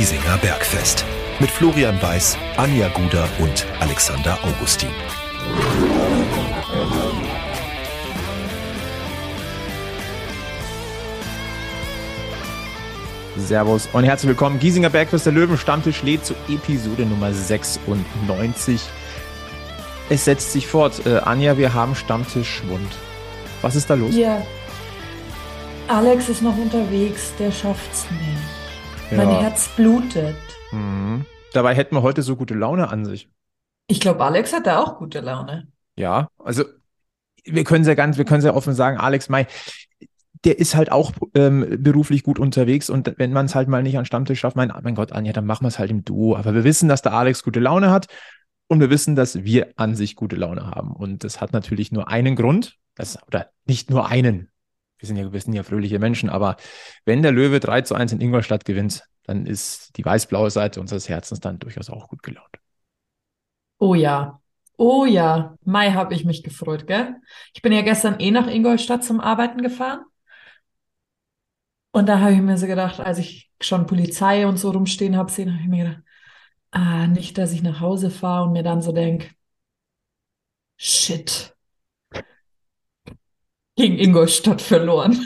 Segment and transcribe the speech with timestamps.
[0.00, 1.04] Giesinger Bergfest.
[1.40, 4.88] Mit Florian Weiß, Anja Guder und Alexander Augustin.
[13.36, 14.58] Servus und herzlich willkommen.
[14.58, 18.80] Giesinger Bergfest der Löwen Stammtisch lädt zu Episode Nummer 96.
[20.08, 21.04] Es setzt sich fort.
[21.04, 22.90] Äh, Anja, wir haben Stammtischschwund.
[23.60, 24.16] Was ist da los?
[24.16, 24.40] Ja.
[25.88, 28.59] Alex ist noch unterwegs, der schafft's nicht.
[29.10, 29.16] Ja.
[29.16, 30.36] Mein Herz blutet.
[30.72, 31.24] Mhm.
[31.52, 33.28] Dabei hätten wir heute so gute Laune an sich.
[33.88, 35.66] Ich glaube, Alex hat da auch gute Laune.
[35.96, 36.64] Ja, also
[37.44, 39.46] wir können sehr ganz, wir können sehr offen sagen, Alex May,
[40.44, 43.98] der ist halt auch ähm, beruflich gut unterwegs und wenn man es halt mal nicht
[43.98, 46.36] an Stammtisch schafft, mein, mein Gott, Anja, dann machen wir es halt im Duo.
[46.36, 48.06] Aber wir wissen, dass der Alex gute Laune hat
[48.68, 50.92] und wir wissen, dass wir an sich gute Laune haben.
[50.92, 54.49] Und das hat natürlich nur einen Grund, das, oder nicht nur einen.
[55.00, 56.56] Wir sind ja, wir sind ja fröhliche Menschen, aber
[57.04, 61.08] wenn der Löwe 3 zu 1 in Ingolstadt gewinnt, dann ist die weiß-blaue Seite unseres
[61.08, 62.56] Herzens dann durchaus auch gut gelaunt.
[63.78, 64.40] Oh ja.
[64.76, 65.56] Oh ja.
[65.64, 67.16] Mai habe ich mich gefreut, gell?
[67.54, 70.04] Ich bin ja gestern eh nach Ingolstadt zum Arbeiten gefahren.
[71.92, 75.30] Und da habe ich mir so gedacht, als ich schon Polizei und so rumstehen habe
[75.30, 76.02] sehen, habe ich mir gedacht,
[76.72, 79.30] ah, nicht, dass ich nach Hause fahre und mir dann so denke,
[80.76, 81.54] shit.
[83.80, 85.18] Gegen Ingolstadt verloren.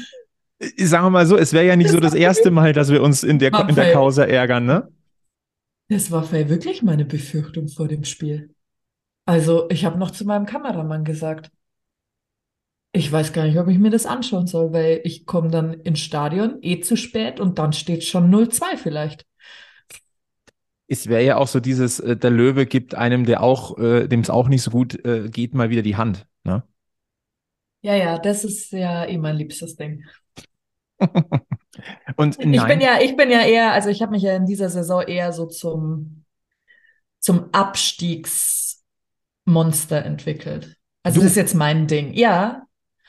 [0.76, 3.24] Sagen wir mal so, es wäre ja nicht so das erste Mal, dass wir uns
[3.24, 3.92] in der, in der.
[3.92, 4.88] Causa ärgern, ne?
[5.88, 8.54] Das war wirklich meine Befürchtung vor dem Spiel.
[9.26, 11.50] Also, ich habe noch zu meinem Kameramann gesagt,
[12.92, 15.98] ich weiß gar nicht, ob ich mir das anschauen soll, weil ich komme dann ins
[15.98, 19.26] Stadion eh zu spät und dann steht schon 0-2 vielleicht.
[20.86, 24.20] Es wäre ja auch so dieses, äh, der Löwe gibt einem, der auch, äh, dem
[24.20, 26.28] es auch nicht so gut äh, geht, mal wieder die Hand.
[26.44, 26.62] Ne?
[27.84, 30.04] Ja, ja, das ist ja eh mein liebstes Ding.
[32.16, 34.46] Und Ich nein, bin ja, ich bin ja eher, also ich habe mich ja in
[34.46, 36.24] dieser Saison eher so zum,
[37.20, 40.78] zum Abstiegsmonster entwickelt.
[41.02, 41.24] Also Du?
[41.24, 42.14] das ist jetzt mein Ding.
[42.14, 42.62] Ja,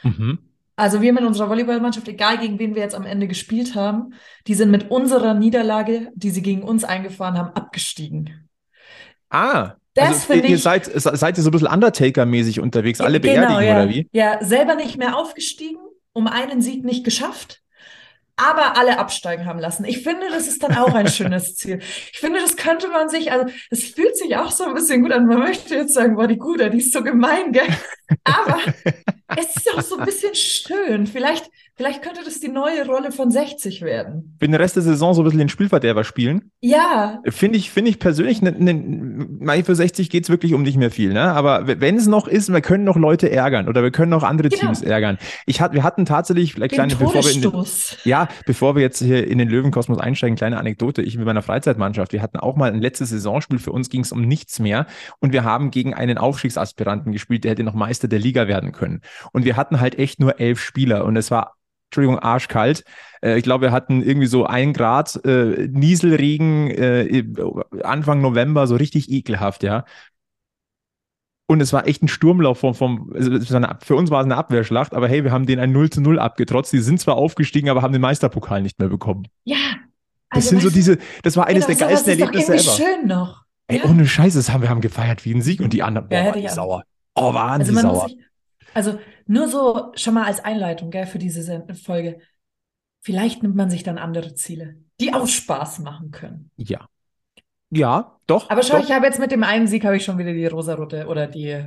[0.04, 0.40] mhm.
[0.76, 4.14] Also wir mit unserer Volleyballmannschaft, egal gegen wen wir jetzt am Ende gespielt haben,
[4.46, 8.50] die sind mit unserer Niederlage, die sie gegen uns eingefahren haben, abgestiegen.
[9.30, 13.20] Ah, Das also finde ihr, ich- seid, seid ihr so ein bisschen Undertaker-mäßig unterwegs, alle
[13.20, 13.82] beerdigen Genau, ja.
[13.82, 14.08] oder wie?
[14.12, 15.80] Ja, selber nicht mehr aufgestiegen,
[16.14, 17.62] um einen Sieg nicht geschafft,
[18.38, 19.86] aber alle absteigen haben lassen.
[19.86, 21.80] Ich finde, das ist dann auch ein schönes Ziel.
[22.12, 25.12] Ich finde, das könnte man sich, also es fühlt sich auch so ein bisschen gut
[25.12, 25.26] an.
[25.26, 27.64] Man möchte jetzt sagen, boah, die Guda, die ist so gemein, gell?
[28.24, 28.60] Aber
[29.38, 31.08] es ist auch so ein bisschen schön.
[31.08, 34.36] Vielleicht, vielleicht könnte das die neue Rolle von 60 werden.
[34.40, 36.52] Für den Rest der Saison so ein bisschen den Spielverderber spielen.
[36.62, 40.92] Ja, Finde ich, finde ich persönlich, ne, ne, für 60 geht's wirklich um nicht mehr
[40.92, 41.32] viel, ne?
[41.34, 44.50] Aber wenn es noch ist, wir können noch Leute ärgern oder wir können noch andere
[44.50, 44.62] Genau.
[44.62, 45.18] Teams ärgern.
[45.46, 47.98] Ich hat, wir hatten tatsächlich, vielleicht den kleine, bevor wir in den, Todesstoß.
[48.46, 51.02] Bevor wir jetzt hier in den Löwenkosmos einsteigen, kleine Anekdote.
[51.02, 54.12] Ich mit meiner Freizeitmannschaft, wir hatten auch mal ein letztes Saisonspiel, für uns ging es
[54.12, 54.86] um nichts mehr
[55.20, 59.02] und wir haben gegen einen Aufstiegsaspiranten gespielt, der hätte noch Meister der Liga werden können.
[59.32, 61.56] Und wir hatten halt echt nur elf Spieler und es war,
[61.90, 62.84] Entschuldigung, arschkalt.
[63.22, 67.24] Äh, ich glaube, wir hatten irgendwie so ein Grad äh, Nieselregen äh,
[67.84, 69.86] Anfang November, so richtig ekelhaft, ja.
[71.48, 73.32] Und es war echt ein Sturmlauf vom, vom also
[73.84, 76.18] für uns war es eine Abwehrschlacht, aber hey, wir haben den ein 0 zu 0
[76.20, 76.74] abgetrotzt.
[76.74, 79.28] Die sind zwar aufgestiegen, aber haben den Meisterpokal nicht mehr bekommen.
[79.44, 79.58] Ja,
[80.32, 82.62] Das also sind so diese, das war eines genau, der geilsten Erlebnisse ever.
[82.64, 83.44] schön noch.
[83.68, 83.86] Ey, Ja.
[83.86, 86.26] ohne Scheiße, das haben wir haben gefeiert wie ein Sieg und die anderen, boah, Ja,
[86.26, 86.84] waren die sauer.
[87.16, 88.08] Oh, waren Also muss sauer.
[88.10, 88.18] sich,
[88.74, 92.20] also nur so schon mal als Einleitung, gell, für diese Folge.
[93.02, 96.50] Vielleicht nimmt man sich dann andere Ziele, die auch Spaß machen können.
[96.58, 96.88] Ja.
[97.76, 98.50] Ja, doch.
[98.50, 98.86] Aber schau, doch.
[98.86, 101.66] ich habe jetzt mit dem einen Sieg habe ich schon wieder die rosarote oder die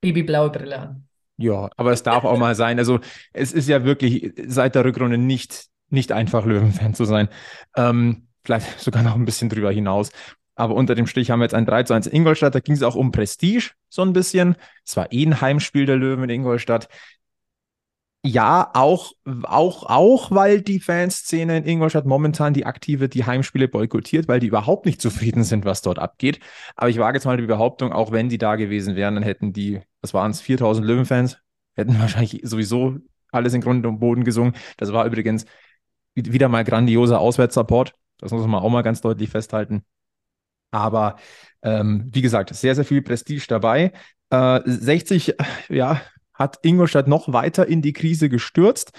[0.00, 1.08] babyblaue Brille an.
[1.36, 2.78] Ja, aber es darf auch mal sein.
[2.78, 3.00] Also
[3.32, 7.28] es ist ja wirklich seit der Rückrunde nicht, nicht einfach, Löwen-Fan zu sein.
[7.76, 10.10] Ähm, vielleicht sogar noch ein bisschen drüber hinaus.
[10.56, 12.54] Aber unter dem Strich haben wir jetzt ein 3 zu 1 in Ingolstadt.
[12.54, 14.56] Da ging es auch um Prestige so ein bisschen.
[14.86, 16.88] Es war eh ein Heimspiel der Löwen in Ingolstadt.
[18.26, 19.12] Ja, auch,
[19.42, 24.46] auch, auch, weil die Fanszene in Ingolstadt momentan die aktive, die Heimspiele boykottiert, weil die
[24.46, 26.40] überhaupt nicht zufrieden sind, was dort abgeht.
[26.74, 29.52] Aber ich wage jetzt mal die Behauptung, auch wenn die da gewesen wären, dann hätten
[29.52, 31.38] die, was waren es, 4000 Löwenfans,
[31.74, 32.96] hätten wahrscheinlich sowieso
[33.30, 34.54] alles in Grund und Boden gesungen.
[34.78, 35.44] Das war übrigens
[36.14, 37.94] wi- wieder mal grandioser Auswärtssupport.
[38.18, 39.84] Das muss man auch mal ganz deutlich festhalten.
[40.70, 41.16] Aber
[41.62, 43.92] ähm, wie gesagt, sehr, sehr viel Prestige dabei.
[44.30, 45.34] Äh, 60,
[45.68, 46.00] ja,
[46.34, 48.92] hat Ingolstadt noch weiter in die Krise gestürzt.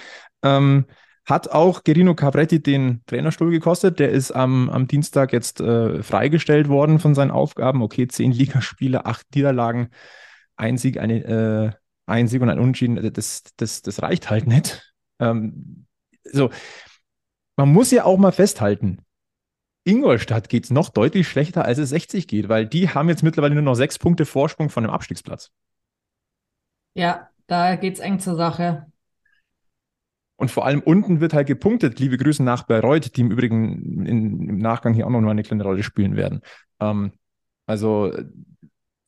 [0.43, 0.85] Ähm,
[1.25, 3.99] hat auch Gerino Cabretti den Trainerstuhl gekostet.
[3.99, 7.81] Der ist am, am Dienstag jetzt äh, freigestellt worden von seinen Aufgaben.
[7.81, 9.89] Okay, zehn Ligaspiele, acht Niederlagen,
[10.55, 11.71] ein Sieg, eine, äh,
[12.05, 13.11] ein Sieg und ein Unentschieden.
[13.13, 14.93] Das, das, das reicht halt nicht.
[15.19, 15.87] Ähm,
[16.23, 16.49] so,
[17.57, 18.99] man muss ja auch mal festhalten,
[19.85, 23.53] Ingolstadt geht es noch deutlich schlechter, als es 60 geht, weil die haben jetzt mittlerweile
[23.53, 25.51] nur noch sechs Punkte Vorsprung von dem Abstiegsplatz.
[26.95, 28.87] Ja, da geht es eng zur Sache.
[30.37, 31.99] Und vor allem unten wird halt gepunktet.
[31.99, 35.63] Liebe Grüße nach Bayreuth, die im Übrigen in, im Nachgang hier auch noch eine kleine
[35.63, 36.41] Rolle spielen werden.
[36.79, 37.13] Ähm,
[37.67, 38.11] also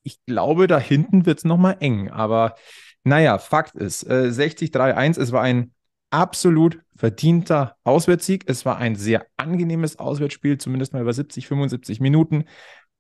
[0.04, 2.10] ich glaube, da hinten wird es nochmal eng.
[2.10, 2.56] Aber
[3.04, 5.74] naja, Fakt ist, äh, 60-3-1, es war ein
[6.10, 8.44] absolut verdienter Auswärtssieg.
[8.48, 12.46] Es war ein sehr angenehmes Auswärtsspiel, zumindest mal über 70, 75 Minuten.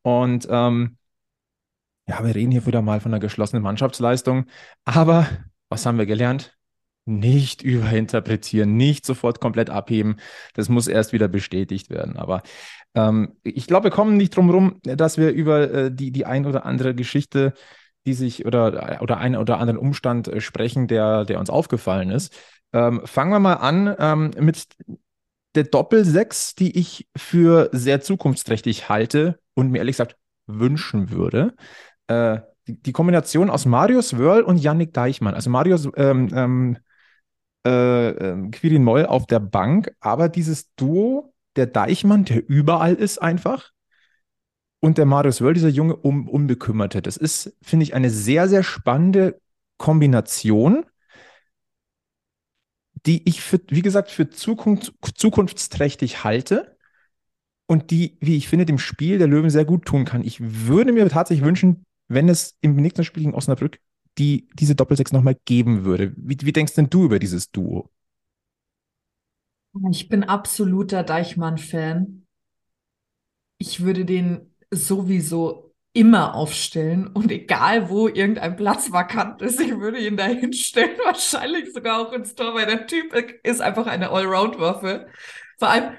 [0.01, 0.97] Und ähm,
[2.07, 4.45] ja, wir reden hier wieder mal von einer geschlossenen Mannschaftsleistung.
[4.85, 5.27] Aber
[5.69, 6.57] was haben wir gelernt?
[7.05, 10.17] Nicht überinterpretieren, nicht sofort komplett abheben.
[10.53, 12.17] Das muss erst wieder bestätigt werden.
[12.17, 12.43] Aber
[12.95, 16.45] ähm, ich glaube, wir kommen nicht drum herum, dass wir über äh, die, die ein
[16.45, 17.53] oder andere Geschichte,
[18.05, 22.33] die sich oder, oder einen oder anderen Umstand äh, sprechen, der, der uns aufgefallen ist.
[22.73, 24.67] Ähm, fangen wir mal an ähm, mit
[25.55, 31.53] der Doppel-6, die ich für sehr zukunftsträchtig halte und mir ehrlich gesagt wünschen würde.
[32.07, 35.33] Äh, die, die, Kombination aus Marius Wörl und Yannick Deichmann.
[35.33, 36.77] Also Marius ähm, ähm,
[37.65, 43.21] äh, äh, Quirin Moll auf der Bank, aber dieses Duo, der Deichmann, der überall ist
[43.21, 43.71] einfach,
[44.79, 47.01] und der Marius Wörl, dieser junge Un Unbekümmerte.
[47.01, 49.39] Das ist, finde ich, eine sehr, sehr spannende
[49.77, 50.85] Kombination
[53.07, 56.77] die ich für, wie gesagt, für Zukunft, zukunftsträchtig halte
[57.65, 60.23] und die, wie ich finde, dem Spiel der Löwen sehr gut tun kann.
[60.23, 63.79] Ich würde mir tatsächlich wünschen, wenn es im nächsten Spiel gegen Osnabrück
[64.17, 66.13] die, diese Doppelsechs nochmal geben würde.
[66.17, 67.89] Wie, wie denkst denn du über dieses Duo?
[69.91, 72.25] Ich bin absoluter Deichmann-Fan.
[73.59, 79.99] Ich würde den sowieso immer aufstellen und egal wo irgendein Platz vakant ist, ich würde
[79.99, 83.13] ihn da hinstellen, wahrscheinlich sogar auch ins Tor, weil der Typ
[83.43, 85.07] ist einfach eine Allround-Waffe.
[85.57, 85.95] Vor allem,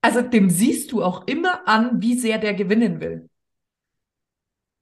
[0.00, 3.28] also dem siehst du auch immer an, wie sehr der gewinnen will.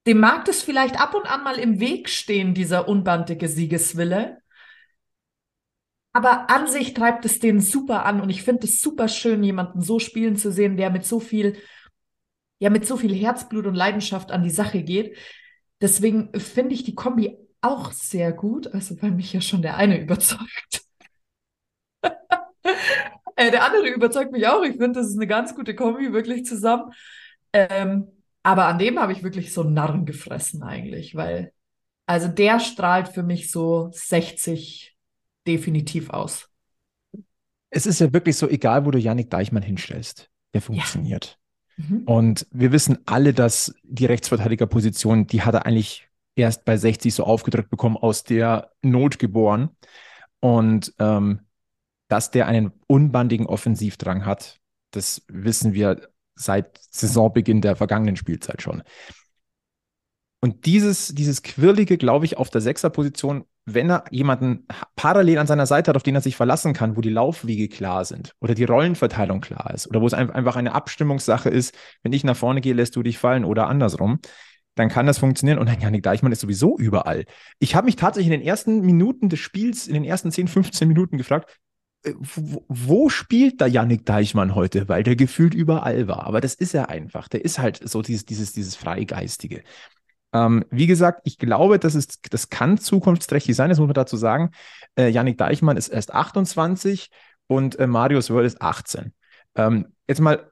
[0.07, 4.37] Dem mag das vielleicht ab und an mal im Weg stehen, dieser unbandige Siegeswille.
[6.13, 9.81] Aber an sich treibt es den super an und ich finde es super schön, jemanden
[9.81, 11.57] so spielen zu sehen, der mit so viel
[12.59, 15.17] ja mit so viel Herzblut und Leidenschaft an die Sache geht.
[15.81, 19.99] Deswegen finde ich die Kombi auch sehr gut, also weil mich ja schon der eine
[20.01, 20.85] überzeugt.
[23.35, 24.63] äh, der andere überzeugt mich auch.
[24.63, 26.91] Ich finde, das ist eine ganz gute Kombi, wirklich zusammen.
[27.53, 28.07] Ähm,
[28.45, 31.51] aber an dem habe ich wirklich so Narren gefressen eigentlich, weil,
[32.05, 34.95] also der strahlt für mich so 60
[35.47, 36.47] definitiv aus.
[37.71, 41.39] Es ist ja wirklich so, egal wo du Yannick Deichmann hinstellst, der funktioniert.
[41.77, 41.85] Ja.
[41.85, 42.03] Mhm.
[42.03, 47.23] Und wir wissen alle, dass die Rechtsverteidigerposition, die hat er eigentlich erst bei 60 so
[47.23, 49.69] aufgedrückt bekommen, aus der Not geboren.
[50.39, 51.41] Und ähm,
[52.09, 54.59] dass der einen unbandigen Offensivdrang hat,
[54.91, 58.83] das wissen wir seit Saisonbeginn der vergangenen Spielzeit schon.
[60.41, 65.65] Und dieses, dieses Quirlige, glaube ich, auf der Sechserposition wenn er jemanden parallel an seiner
[65.65, 68.63] Seite hat, auf den er sich verlassen kann, wo die Laufwege klar sind oder die
[68.63, 72.73] Rollenverteilung klar ist oder wo es einfach eine Abstimmungssache ist, wenn ich nach vorne gehe,
[72.73, 74.19] lässt du dich fallen oder andersrum,
[74.75, 75.57] dann kann das funktionieren.
[75.57, 77.25] Und Janik Deichmann ist sowieso überall.
[77.59, 80.87] Ich habe mich tatsächlich in den ersten Minuten des Spiels, in den ersten 10, 15
[80.87, 81.57] Minuten gefragt,
[82.17, 84.87] wo, wo spielt da Yannick Deichmann heute?
[84.87, 86.25] Weil der gefühlt überall war.
[86.25, 87.27] Aber das ist er einfach.
[87.27, 89.63] Der ist halt so dieses, dieses, dieses Freigeistige.
[90.33, 94.17] Ähm, wie gesagt, ich glaube, das, ist, das kann zukunftsträchtig sein, das muss man dazu
[94.17, 94.51] sagen.
[94.97, 97.09] Äh, Yannick Deichmann ist erst 28
[97.47, 99.13] und äh, Marius Wörl ist 18.
[99.55, 100.51] Ähm, jetzt mal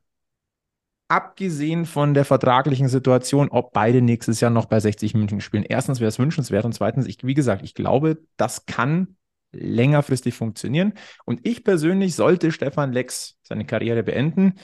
[1.10, 5.64] abgesehen von der vertraglichen Situation, ob beide nächstes Jahr noch bei 60 München spielen.
[5.64, 9.16] Erstens wäre es wünschenswert und zweitens, ich, wie gesagt, ich glaube, das kann
[9.54, 10.94] längerfristig funktionieren.
[11.26, 14.56] Und ich persönlich sollte Stefan Lex seine Karriere beenden,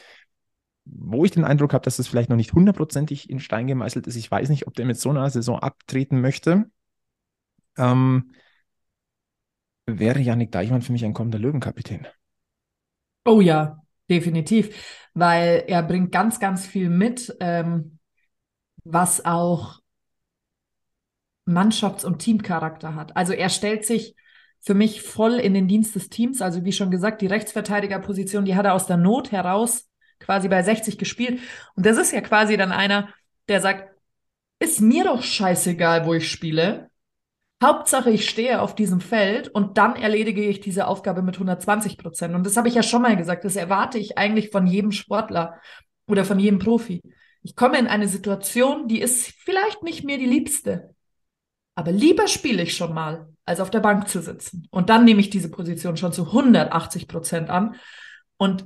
[0.85, 4.15] wo ich den Eindruck habe, dass es vielleicht noch nicht hundertprozentig in Stein gemeißelt ist.
[4.15, 6.69] Ich weiß nicht, ob der mit so einer Saison abtreten möchte.
[7.77, 8.31] Ähm,
[9.85, 12.07] wäre Janik Deichmann für mich ein kommender Löwenkapitän.
[13.25, 17.99] Oh ja, definitiv, weil er bringt ganz, ganz viel mit, ähm,
[18.83, 19.79] was auch
[21.45, 23.15] Mannschafts- und Teamcharakter hat.
[23.15, 24.15] Also er stellt sich
[24.61, 26.41] für mich voll in den Dienst des Teams.
[26.41, 29.89] Also wie schon gesagt, die Rechtsverteidigerposition, die hat er aus der Not heraus
[30.19, 31.39] quasi bei 60 gespielt.
[31.75, 33.09] Und das ist ja quasi dann einer,
[33.47, 33.95] der sagt,
[34.59, 36.89] ist mir doch scheißegal, wo ich spiele.
[37.63, 42.35] Hauptsache, ich stehe auf diesem Feld und dann erledige ich diese Aufgabe mit 120 Prozent.
[42.35, 43.43] Und das habe ich ja schon mal gesagt.
[43.43, 45.59] Das erwarte ich eigentlich von jedem Sportler
[46.07, 47.01] oder von jedem Profi.
[47.41, 50.95] Ich komme in eine Situation, die ist vielleicht nicht mir die liebste.
[51.75, 54.67] Aber lieber spiele ich schon mal, als auf der Bank zu sitzen.
[54.71, 57.75] Und dann nehme ich diese Position schon zu 180 Prozent an.
[58.37, 58.65] Und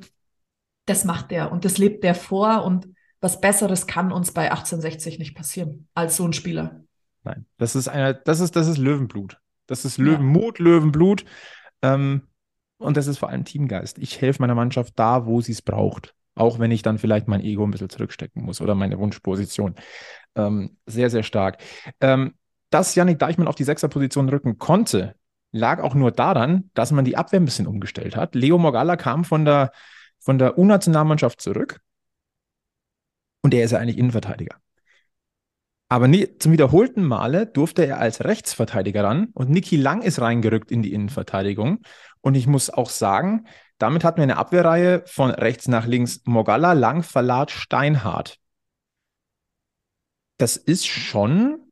[0.85, 2.89] Das macht er und das lebt er vor und
[3.21, 6.83] was Besseres kann uns bei 1860 nicht passieren als so ein Spieler.
[7.23, 9.37] Nein, das ist einer, das ist, das ist Löwenblut.
[9.65, 10.65] Das ist Löwenmut, ja.
[10.65, 11.23] Löwenblut.
[11.81, 12.23] Ähm,
[12.79, 13.97] und das ist vor allem Teamgeist.
[13.97, 16.13] Ich helfe meiner Mannschaft da, wo sie es braucht.
[16.35, 19.75] Auch wenn ich dann vielleicht mein Ego ein bisschen zurückstecken muss oder meine Wunschposition.
[20.35, 21.63] Ähm, sehr, sehr stark.
[22.01, 22.33] Ähm,
[22.73, 25.15] dass Yannick Deichmann auf die Sechserposition rücken konnte,
[25.51, 28.33] lag auch nur daran, dass man die Abwehr ein bisschen umgestellt hat.
[28.33, 29.71] Leo Morgalla kam von der,
[30.19, 31.81] von der U-Nationalmannschaft zurück
[33.43, 34.55] und er ist ja eigentlich Innenverteidiger.
[35.89, 40.71] Aber nie, zum wiederholten Male durfte er als Rechtsverteidiger ran und Niki Lang ist reingerückt
[40.71, 41.81] in die Innenverteidigung.
[42.21, 43.45] Und ich muss auch sagen,
[43.77, 48.39] damit hatten wir eine Abwehrreihe von rechts nach links Mogalla, Lang, Verlat, Steinhardt.
[50.37, 51.62] Das ist schon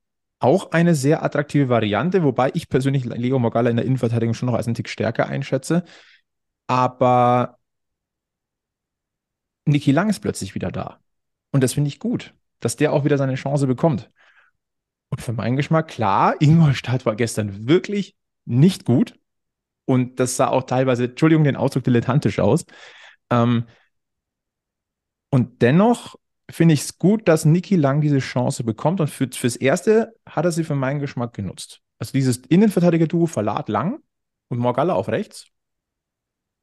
[0.42, 4.56] auch eine sehr attraktive Variante, wobei ich persönlich Leo Mogalla in der Innenverteidigung schon noch
[4.56, 5.84] als einen Tick stärker einschätze.
[6.68, 7.60] Aber
[9.66, 11.00] Niki Lang ist plötzlich wieder da.
[11.52, 14.10] Und das finde ich gut, dass der auch wieder seine Chance bekommt.
[15.10, 19.20] Und für meinen Geschmack, klar, Ingolstadt war gestern wirklich nicht gut.
[19.86, 22.66] Und das sah auch teilweise, Entschuldigung, den Ausdruck dilettantisch aus.
[23.30, 23.66] Ähm,
[25.30, 26.16] und dennoch
[26.52, 29.00] finde ich es gut, dass Niki Lang diese Chance bekommt.
[29.00, 31.82] Und für, fürs Erste hat er sie für meinen Geschmack genutzt.
[32.00, 34.02] Also dieses Innenverteidiger-Duo Verlat Lang
[34.50, 35.48] und Morgalla auf rechts.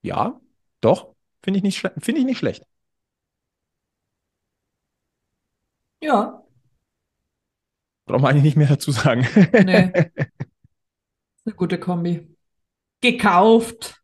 [0.02, 0.40] Ja,
[0.80, 2.64] doch, finde ich, nicht find ich nicht schlecht.
[6.00, 6.42] Ja.
[8.06, 9.26] Braucht man eigentlich nicht mehr dazu sagen.
[9.52, 9.92] Nee.
[11.44, 12.36] Eine gute Kombi.
[13.00, 14.02] Gekauft.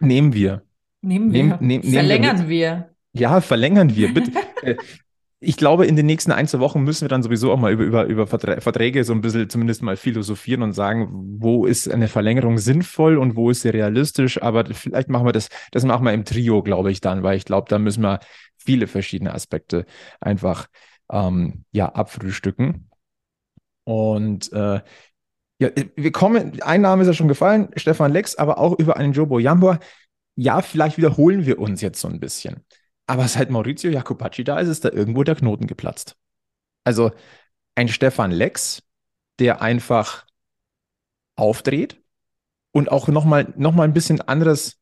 [0.00, 0.62] Nehmen wir.
[1.00, 1.44] Nehmen wir.
[1.44, 2.96] Nehm, nehm, verlängern wir, wir.
[3.12, 4.12] Ja, verlängern wir.
[4.12, 4.32] Bitte.
[5.38, 7.84] Ich glaube, in den nächsten ein, zwei Wochen müssen wir dann sowieso auch mal über,
[7.84, 12.56] über, über Verträge so ein bisschen zumindest mal philosophieren und sagen, wo ist eine Verlängerung
[12.56, 14.42] sinnvoll und wo ist sie realistisch.
[14.42, 17.44] Aber vielleicht machen wir das, das machen wir im Trio, glaube ich, dann, weil ich
[17.44, 18.20] glaube, da müssen wir
[18.56, 19.84] viele verschiedene Aspekte
[20.20, 20.68] einfach
[21.10, 22.88] ähm, ja, abfrühstücken.
[23.84, 24.80] Und äh,
[25.58, 29.12] ja, wir kommen, ein Name ist ja schon gefallen, Stefan Lex, aber auch über einen
[29.12, 29.78] Jobo Jambor.
[30.34, 32.64] Ja, vielleicht wiederholen wir uns jetzt so ein bisschen.
[33.06, 36.16] Aber seit Maurizio Jacopacci da ist, ist da irgendwo der Knoten geplatzt.
[36.84, 37.12] Also
[37.74, 38.82] ein Stefan Lex,
[39.38, 40.26] der einfach
[41.36, 42.02] aufdreht
[42.72, 44.78] und auch nochmal noch mal ein bisschen anderes,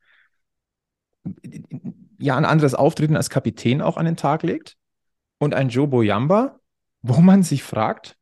[2.19, 4.77] ja, ein anderes Auftreten als Kapitän auch an den Tag legt.
[5.39, 6.61] Und ein Joe Boyamba,
[7.03, 8.17] wo man sich fragt,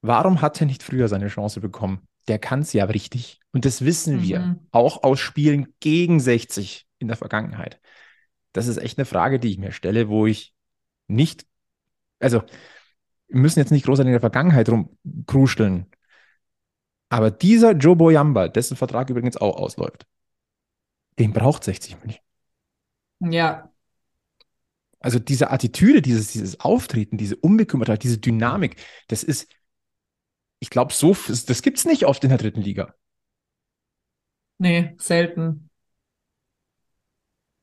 [0.00, 2.08] warum hat er nicht früher seine Chance bekommen?
[2.28, 3.40] Der kann es ja richtig.
[3.52, 4.22] Und das wissen mhm.
[4.22, 4.56] wir.
[4.70, 7.80] Auch aus Spielen gegen 60 in der Vergangenheit.
[8.52, 10.54] Das ist echt eine Frage, die ich mir stelle, wo ich
[11.08, 11.46] nicht,
[12.20, 12.42] also
[13.28, 15.86] wir müssen jetzt nicht großartig in der Vergangenheit rumkruscheln.
[17.08, 20.06] Aber dieser Joe Boyamba, dessen Vertrag übrigens auch ausläuft,
[21.18, 22.22] den braucht 60 München.
[23.20, 23.70] Ja.
[25.00, 28.76] Also diese Attitüde, dieses, dieses Auftreten, diese Unbekümmertheit, diese Dynamik,
[29.08, 29.52] das ist,
[30.60, 32.94] ich glaube, so, das gibt es nicht oft in der dritten Liga.
[34.58, 35.71] Nee, selten.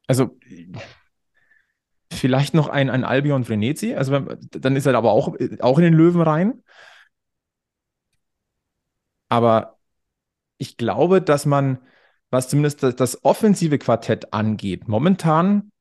[0.10, 0.36] Also
[2.12, 5.94] vielleicht noch ein, ein Albion Frenetzi, also dann ist er aber auch, auch in den
[5.94, 6.64] Löwen rein.
[9.28, 9.78] Aber
[10.58, 11.78] ich glaube, dass man,
[12.32, 15.72] was zumindest das, das offensive Quartett angeht, momentan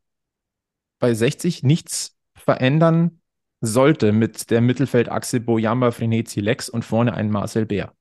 [0.99, 3.23] bei 60 nichts verändern
[3.63, 7.95] sollte mit der Mittelfeldachse Boyamba, Frenetzi, Lex und vorne ein Marcel Bär.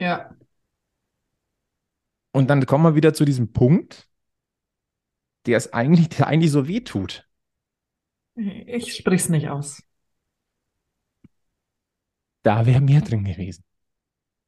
[0.00, 0.34] Ja.
[2.32, 4.05] Und dann kommen wir wieder zu diesem Punkt,
[5.46, 7.28] der es eigentlich, der eigentlich so weh tut.
[8.34, 9.82] Ich sprich's nicht aus.
[12.42, 13.64] Da wäre mehr drin gewesen.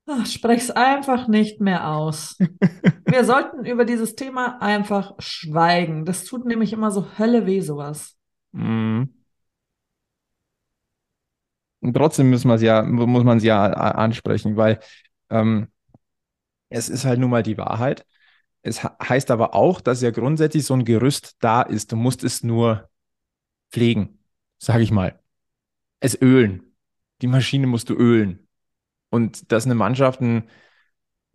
[0.06, 2.38] Ach, sprech's einfach nicht mehr aus.
[3.04, 6.04] Wir sollten über dieses Thema einfach schweigen.
[6.04, 8.16] Das tut nämlich immer so Hölle weh, sowas.
[8.52, 9.04] Mm.
[11.80, 14.80] Und trotzdem muss man es ja, muss man es ja ansprechen, weil
[15.30, 15.68] ähm,
[16.70, 18.06] es ist halt nun mal die Wahrheit.
[18.62, 21.92] Es heißt aber auch, dass ja grundsätzlich so ein Gerüst da ist.
[21.92, 22.88] Du musst es nur
[23.70, 24.18] pflegen,
[24.58, 25.18] sage ich mal.
[26.00, 26.62] Es ölen.
[27.22, 28.48] Die Maschine musst du ölen.
[29.10, 30.48] Und dass eine Mannschaft ein,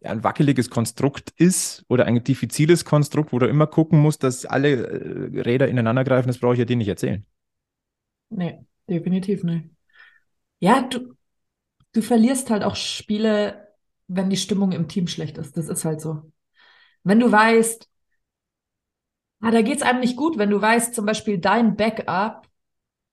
[0.04, 4.88] ein wackeliges Konstrukt ist oder ein diffiziles Konstrukt, wo du immer gucken musst, dass alle
[4.88, 7.26] äh, Räder ineinander greifen, das brauche ich ja dir nicht erzählen.
[8.30, 9.70] Nee, definitiv nicht.
[10.60, 11.16] Ja, du,
[11.94, 13.68] du verlierst halt auch Spiele,
[14.08, 15.58] wenn die Stimmung im Team schlecht ist.
[15.58, 16.33] Das ist halt so.
[17.04, 17.90] Wenn du weißt,
[19.42, 22.48] ah, da geht es einem nicht gut, wenn du weißt, zum Beispiel dein Backup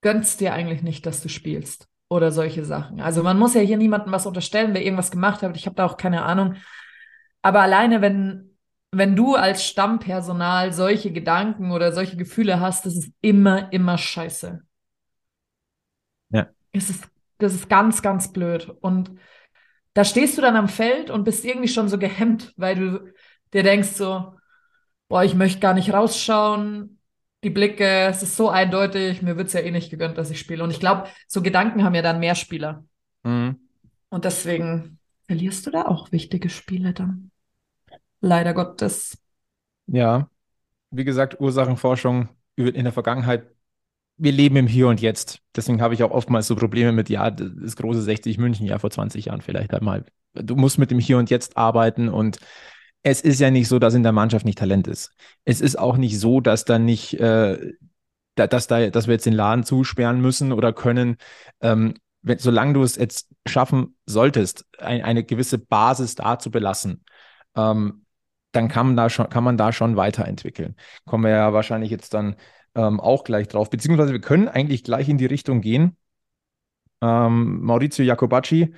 [0.00, 3.00] gönnst dir eigentlich nicht, dass du spielst oder solche Sachen.
[3.00, 5.56] Also man muss ja hier niemandem was unterstellen, wer irgendwas gemacht hat.
[5.56, 6.56] Ich habe da auch keine Ahnung.
[7.42, 8.50] Aber alleine, wenn
[8.92, 14.62] wenn du als Stammpersonal solche Gedanken oder solche Gefühle hast, das ist immer, immer scheiße.
[16.30, 16.48] Ja.
[16.72, 18.68] Es ist, das ist ganz, ganz blöd.
[18.80, 19.12] Und
[19.94, 23.12] da stehst du dann am Feld und bist irgendwie schon so gehemmt, weil du
[23.52, 24.34] dir denkst so,
[25.08, 26.98] boah, ich möchte gar nicht rausschauen.
[27.42, 30.38] Die Blicke, es ist so eindeutig, mir wird es ja eh nicht gegönnt, dass ich
[30.38, 30.62] spiele.
[30.62, 32.84] Und ich glaube, so Gedanken haben ja dann mehr Spieler.
[33.22, 33.58] Mhm.
[34.10, 37.30] Und deswegen verlierst du da auch wichtige Spiele dann.
[38.20, 39.16] Leider Gottes.
[39.86, 40.28] Ja,
[40.90, 43.46] wie gesagt, Ursachenforschung in der Vergangenheit.
[44.16, 45.40] Wir leben im Hier und Jetzt.
[45.56, 48.90] Deswegen habe ich auch oftmals so Probleme mit, ja, das große 60 München, ja, vor
[48.90, 50.04] 20 Jahren vielleicht einmal.
[50.34, 52.38] Du musst mit dem Hier und Jetzt arbeiten und
[53.02, 55.12] es ist ja nicht so, dass in der Mannschaft nicht Talent ist.
[55.44, 57.72] Es ist auch nicht so, dass da nicht, äh,
[58.34, 61.16] dass, da, dass wir jetzt den Laden zusperren müssen oder können.
[61.60, 67.04] Ähm, wenn, solange du es jetzt schaffen solltest, ein, eine gewisse Basis da zu belassen,
[67.56, 68.04] ähm,
[68.52, 70.76] dann kann man da schon, kann man da schon weiterentwickeln.
[71.06, 72.36] Kommen wir ja wahrscheinlich jetzt dann
[72.74, 73.70] ähm, auch gleich drauf.
[73.70, 75.96] Beziehungsweise wir können eigentlich gleich in die Richtung gehen.
[77.00, 78.74] Ähm, Maurizio Jacobacci,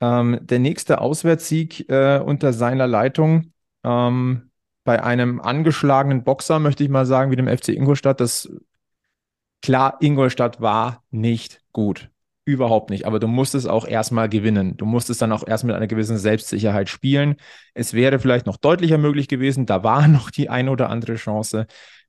[0.00, 3.52] ähm, der nächste Auswärtssieg äh, unter seiner Leitung
[3.84, 4.50] ähm,
[4.84, 8.20] bei einem angeschlagenen Boxer, möchte ich mal sagen, wie dem FC Ingolstadt.
[8.20, 8.50] Das
[9.62, 12.10] klar, Ingolstadt war nicht gut.
[12.46, 13.06] Überhaupt nicht.
[13.06, 14.76] Aber du musst es auch erstmal gewinnen.
[14.76, 17.36] Du musst es dann auch erst mit einer gewissen Selbstsicherheit spielen.
[17.74, 19.66] Es wäre vielleicht noch deutlicher möglich gewesen.
[19.66, 21.66] Da war noch die eine oder andere Chance.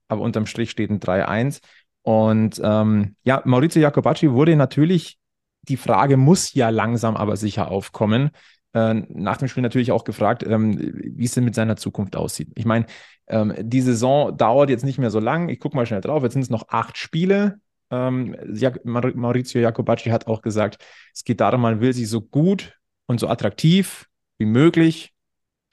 [0.07, 1.59] Aber unterm Strich steht ein 3-1.
[2.03, 5.19] Und ähm, ja, Maurizio Jacobacci wurde natürlich,
[5.63, 8.31] die Frage muss ja langsam aber sicher aufkommen.
[8.73, 12.49] Äh, nach dem Spiel natürlich auch gefragt, ähm, wie es denn mit seiner Zukunft aussieht.
[12.55, 12.85] Ich meine,
[13.27, 15.49] ähm, die Saison dauert jetzt nicht mehr so lang.
[15.49, 16.23] Ich gucke mal schnell drauf.
[16.23, 17.59] Jetzt sind es noch acht Spiele.
[17.89, 18.35] Ähm,
[18.83, 20.77] Maurizio Jacobacci hat auch gesagt,
[21.13, 25.13] es geht darum, man will sich so gut und so attraktiv wie möglich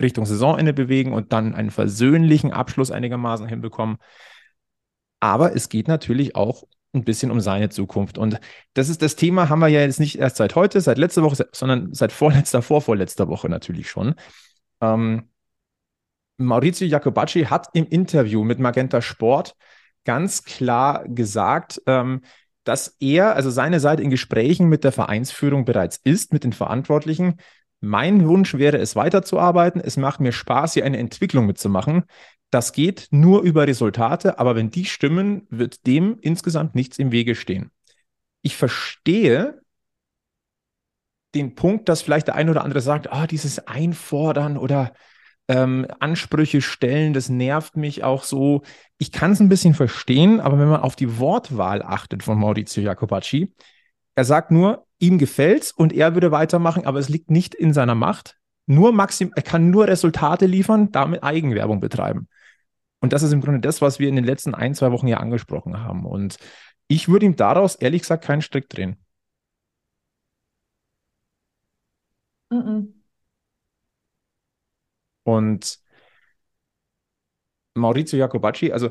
[0.03, 3.99] Richtung Saisonende bewegen und dann einen versöhnlichen Abschluss einigermaßen hinbekommen.
[5.21, 8.19] Aber es geht natürlich auch ein bisschen um seine Zukunft.
[8.19, 8.41] Und
[8.75, 11.47] das ist das Thema, haben wir ja jetzt nicht erst seit heute, seit letzter Woche,
[11.53, 14.15] sondern seit vorletzter, vorvorletzter Woche natürlich schon.
[14.81, 15.29] Ähm,
[16.39, 19.57] Maurizio Jacobacci hat im Interview mit Magenta Sport
[20.05, 22.23] ganz klar gesagt, ähm,
[22.65, 27.37] dass er, also seine Seite in Gesprächen mit der Vereinsführung bereits ist, mit den Verantwortlichen.
[27.81, 29.81] Mein Wunsch wäre es weiterzuarbeiten.
[29.81, 32.05] Es macht mir Spaß, hier eine Entwicklung mitzumachen.
[32.51, 37.35] Das geht nur über Resultate, aber wenn die stimmen, wird dem insgesamt nichts im Wege
[37.35, 37.71] stehen.
[38.43, 39.61] Ich verstehe
[41.35, 44.95] den Punkt, dass vielleicht der eine oder andere sagt, ah, dieses Einfordern oder
[45.49, 48.63] ähm, Ansprüche stellen, das nervt mich auch so.
[48.99, 52.83] Ich kann es ein bisschen verstehen, aber wenn man auf die Wortwahl achtet von Maurizio
[52.83, 53.53] Jacobacci,
[54.19, 57.95] er sagt nur, ihm gefällt's und er würde weitermachen, aber es liegt nicht in seiner
[57.95, 58.37] Macht.
[58.67, 62.29] Nur maxim, er kann nur Resultate liefern, damit Eigenwerbung betreiben.
[62.99, 65.19] Und das ist im Grunde das, was wir in den letzten ein, zwei Wochen ja
[65.19, 66.05] angesprochen haben.
[66.05, 66.39] Und
[66.89, 68.97] ich würde ihm daraus ehrlich gesagt keinen Strick drehen.
[72.51, 72.93] Mm -mm.
[75.23, 75.79] Und
[77.75, 78.91] Maurizio Jacobacci, also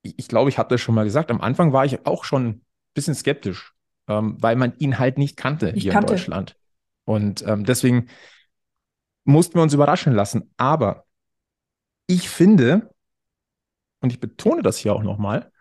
[0.00, 2.46] ich, ich glaube, ich habe das schon mal gesagt, am Anfang war ich auch schon
[2.46, 3.74] ein bisschen skeptisch,
[4.08, 6.12] ähm, weil man ihn halt nicht kannte ich hier kannte.
[6.12, 6.56] in Deutschland.
[7.04, 8.08] Und ähm, deswegen
[9.24, 10.52] mussten wir uns überraschen lassen.
[10.56, 11.06] Aber
[12.06, 12.94] ich finde,
[14.00, 15.52] und ich betone das hier auch nochmal,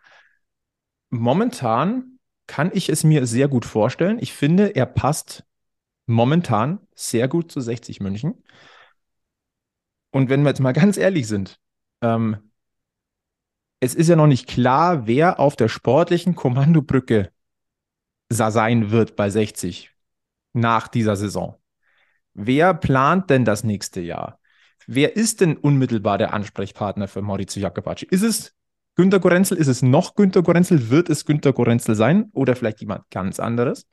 [1.10, 4.19] momentan kann ich es mir sehr gut vorstellen.
[4.19, 5.43] Ich finde, er passt
[6.05, 8.41] momentan sehr gut zu 60 München.
[10.12, 11.60] Und wenn wir jetzt mal ganz ehrlich sind,
[12.01, 12.51] ähm,
[13.79, 17.31] es ist ja noch nicht klar, wer auf der sportlichen Kommandobrücke
[18.29, 19.91] sein wird bei 60
[20.53, 21.55] nach dieser Saison.
[22.33, 24.39] Wer plant denn das nächste Jahr?
[24.85, 28.07] Wer ist denn unmittelbar der Ansprechpartner für Maurizio Jacobacci?
[28.09, 28.53] Ist es
[28.95, 29.57] Günter Gorenzel?
[29.57, 30.89] Ist es noch Günter Gorenzel?
[30.89, 32.29] Wird es Günter Gorenzel sein?
[32.33, 33.87] Oder vielleicht jemand ganz anderes?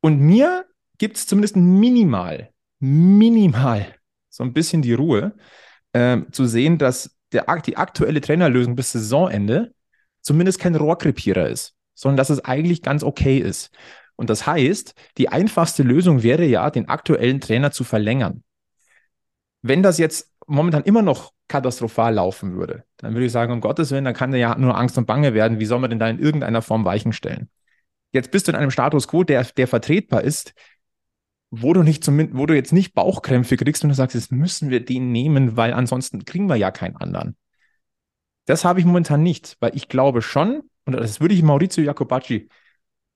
[0.00, 0.66] Und mir
[0.98, 2.50] gibt es zumindest minimal,
[2.80, 3.94] minimal
[4.30, 5.34] so ein bisschen die Ruhe,
[5.92, 9.74] äh, zu sehen, dass der, die aktuelle Trainerlösung bis Saisonende
[10.20, 13.70] zumindest kein Rohrkrepierer ist, sondern dass es eigentlich ganz okay ist.
[14.14, 18.44] Und das heißt, die einfachste Lösung wäre ja, den aktuellen Trainer zu verlängern.
[19.62, 23.90] Wenn das jetzt momentan immer noch katastrophal laufen würde, dann würde ich sagen, um Gottes
[23.90, 25.58] Willen, dann kann der ja nur Angst und Bange werden.
[25.58, 27.50] Wie soll man denn da in irgendeiner Form Weichen stellen?
[28.12, 30.54] Jetzt bist du in einem Status quo, der, der vertretbar ist,
[31.50, 34.70] wo du nicht zumindest, wo du jetzt nicht Bauchkrämpfe kriegst und du sagst, jetzt müssen
[34.70, 37.36] wir den nehmen, weil ansonsten kriegen wir ja keinen anderen.
[38.46, 42.48] Das habe ich momentan nicht, weil ich glaube schon, und das würde ich Maurizio Jacobacci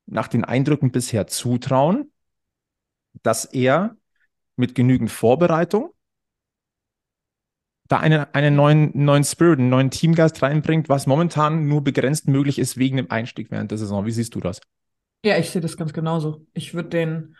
[0.07, 2.11] nach den Eindrücken bisher zutrauen,
[3.23, 3.97] dass er
[4.57, 5.93] mit genügend Vorbereitung
[7.89, 12.59] da einen, einen neuen, neuen Spirit, einen neuen Teamgeist reinbringt, was momentan nur begrenzt möglich
[12.59, 14.07] ist wegen dem Einstieg während der Saison.
[14.07, 14.61] Wie siehst du das?
[15.25, 16.47] Ja, ich sehe das ganz genauso.
[16.55, 17.37] Ich würde den,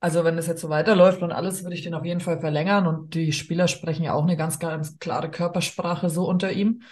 [0.00, 2.86] also wenn es jetzt so weiterläuft und alles, würde ich den auf jeden Fall verlängern
[2.86, 6.82] und die Spieler sprechen ja auch eine ganz, ganz klare Körpersprache so unter ihm.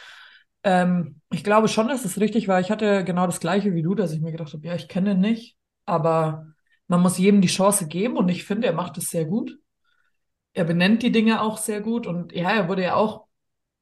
[0.65, 2.61] Ähm, ich glaube schon, dass es richtig war.
[2.61, 5.13] Ich hatte genau das Gleiche wie du, dass ich mir gedacht habe, ja, ich kenne
[5.13, 6.47] ihn nicht, aber
[6.87, 9.59] man muss jedem die Chance geben und ich finde, er macht es sehr gut.
[10.53, 13.27] Er benennt die Dinge auch sehr gut und ja, er wurde ja auch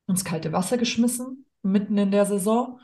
[0.07, 2.81] ins kalte Wasser geschmissen, mitten in der Saison.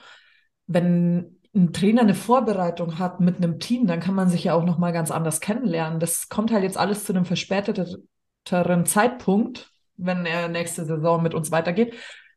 [0.66, 4.64] Wenn ein Trainer eine Vorbereitung hat mit einem Team, dann kann man sich ja auch
[4.64, 6.00] nochmal ganz anders kennenlernen.
[6.00, 11.50] Das kommt halt jetzt alles zu einem verspäteteren Zeitpunkt, wenn er nächste Saison mit uns
[11.50, 11.94] weitergeht.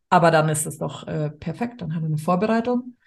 [0.10, 1.82] Aber dann ist es doch äh, perfekt.
[1.82, 2.98] Dann hat er eine Vorbereitung.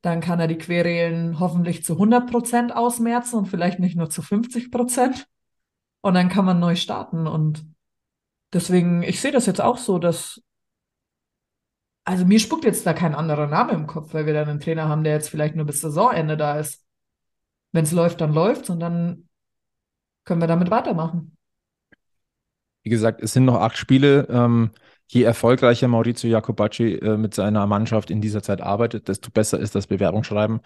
[0.00, 4.22] Dann kann er die Querelen hoffentlich zu 100 Prozent ausmerzen und vielleicht nicht nur zu
[4.22, 5.26] 50 Prozent.
[6.00, 7.26] Und dann kann man neu starten.
[7.26, 7.64] Und
[8.52, 10.42] deswegen, ich sehe das jetzt auch so, dass,
[12.04, 14.88] also mir spuckt jetzt da kein anderer Name im Kopf, weil wir dann einen Trainer
[14.88, 16.84] haben, der jetzt vielleicht nur bis Saisonende da ist.
[17.70, 19.28] Wenn es läuft, dann läuft's und dann
[20.24, 21.36] können wir damit weitermachen.
[22.82, 24.26] Wie gesagt, es sind noch acht Spiele.
[24.28, 24.72] Ähm,
[25.12, 29.74] je erfolgreicher Maurizio Jacobacci äh, mit seiner Mannschaft in dieser Zeit arbeitet, desto besser ist
[29.74, 30.60] das Bewerbungsschreiben.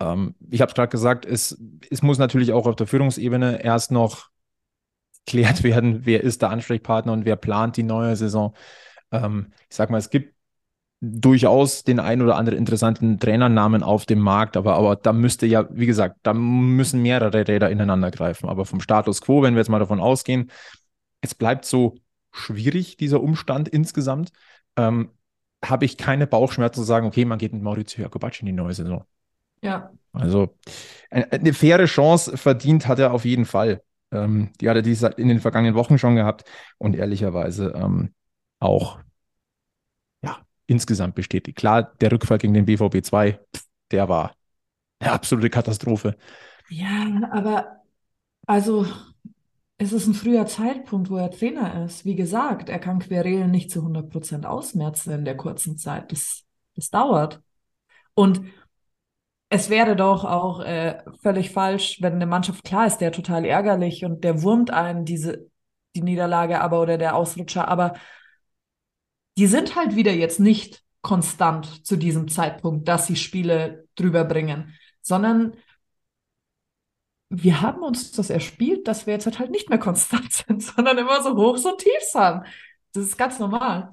[0.00, 3.92] Ähm, ich habe es gerade gesagt, es, es muss natürlich auch auf der Führungsebene erst
[3.92, 4.30] noch
[5.26, 8.54] klärt werden, wer ist der Ansprechpartner und wer plant die neue Saison.
[9.12, 10.34] Ähm, ich sag mal, es gibt
[11.00, 15.68] durchaus den ein oder anderen interessanten Trainernamen auf dem Markt, aber, aber da müsste ja,
[15.70, 18.48] wie gesagt, da müssen mehrere Räder ineinander greifen.
[18.48, 20.50] Aber vom Status quo, wenn wir jetzt mal davon ausgehen,
[21.20, 21.96] es bleibt so
[22.34, 24.32] schwierig, dieser Umstand insgesamt,
[24.76, 25.10] ähm,
[25.64, 28.74] habe ich keine Bauchschmerzen zu sagen, okay, man geht mit Maurizio Jacobacci in die neue
[28.74, 29.04] Saison.
[29.62, 29.90] Ja.
[30.12, 30.54] Also
[31.10, 33.82] eine, eine faire Chance verdient hat er auf jeden Fall.
[34.10, 36.44] Ähm, die hat er die in den vergangenen Wochen schon gehabt
[36.78, 38.12] und ehrlicherweise ähm,
[38.58, 38.98] auch
[40.22, 41.56] ja, insgesamt bestätigt.
[41.56, 43.40] Klar, der Rückfall gegen den BVB 2,
[43.90, 44.34] der war
[44.98, 46.16] eine absolute Katastrophe.
[46.68, 47.82] Ja, aber
[48.46, 48.86] also
[49.78, 52.04] es ist ein früher Zeitpunkt, wo er Trainer ist.
[52.04, 56.12] Wie gesagt, er kann Querelen nicht zu 100 Prozent ausmerzen in der kurzen Zeit.
[56.12, 56.44] Das,
[56.76, 57.42] das dauert.
[58.14, 58.42] Und
[59.48, 64.04] es wäre doch auch äh, völlig falsch, wenn eine Mannschaft klar ist, der total ärgerlich
[64.04, 65.46] und der wurmt einen diese
[65.94, 67.94] die Niederlage aber oder der Ausrutscher, aber
[69.38, 74.74] die sind halt wieder jetzt nicht konstant zu diesem Zeitpunkt, dass sie Spiele drüber bringen,
[75.02, 75.54] sondern
[77.42, 81.22] wir haben uns das erspielt, dass wir jetzt halt nicht mehr konstant sind, sondern immer
[81.22, 82.44] so hoch, so tief haben.
[82.92, 83.92] Das ist ganz normal.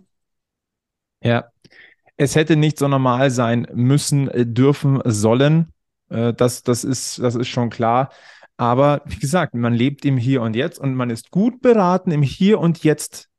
[1.24, 1.46] Ja,
[2.18, 5.74] es hätte nicht so normal sein müssen, äh, dürfen, sollen.
[6.10, 8.12] Äh, das, das, ist, das ist schon klar.
[8.58, 12.22] Aber wie gesagt, man lebt im Hier und Jetzt und man ist gut beraten, im
[12.22, 13.30] Hier und Jetzt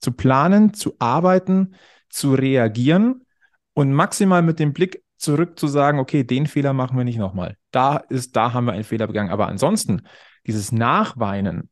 [0.00, 1.76] zu planen, zu arbeiten,
[2.08, 3.24] zu reagieren
[3.72, 7.56] und maximal mit dem Blick zurück zu sagen, okay, den Fehler machen wir nicht nochmal.
[7.70, 9.30] Da ist, da haben wir einen Fehler begangen.
[9.30, 10.02] Aber ansonsten,
[10.46, 11.70] dieses Nachweinen,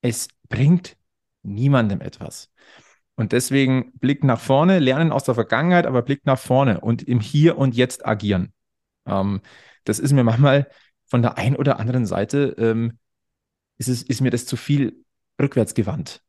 [0.00, 0.96] es bringt
[1.42, 2.50] niemandem etwas.
[3.16, 7.20] Und deswegen Blick nach vorne, lernen aus der Vergangenheit, aber Blick nach vorne und im
[7.20, 8.52] Hier und Jetzt agieren.
[9.06, 9.40] Ähm,
[9.84, 10.68] das ist mir manchmal
[11.06, 12.98] von der einen oder anderen Seite, ähm,
[13.78, 15.04] ist, es, ist mir das zu viel
[15.40, 16.22] rückwärts gewandt.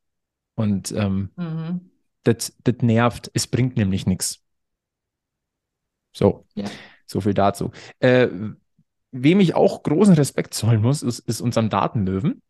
[0.56, 1.92] Und ähm, mhm.
[2.24, 4.45] das, das nervt, es bringt nämlich nichts.
[6.16, 6.66] So, ja.
[7.06, 7.72] so viel dazu.
[8.00, 8.30] Äh,
[9.12, 12.42] wem ich auch großen Respekt zollen muss, ist, ist unserem Datenlöwen.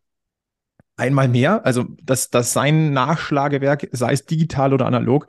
[0.97, 5.27] Einmal mehr, also dass, dass sein Nachschlagewerk, sei es digital oder analog,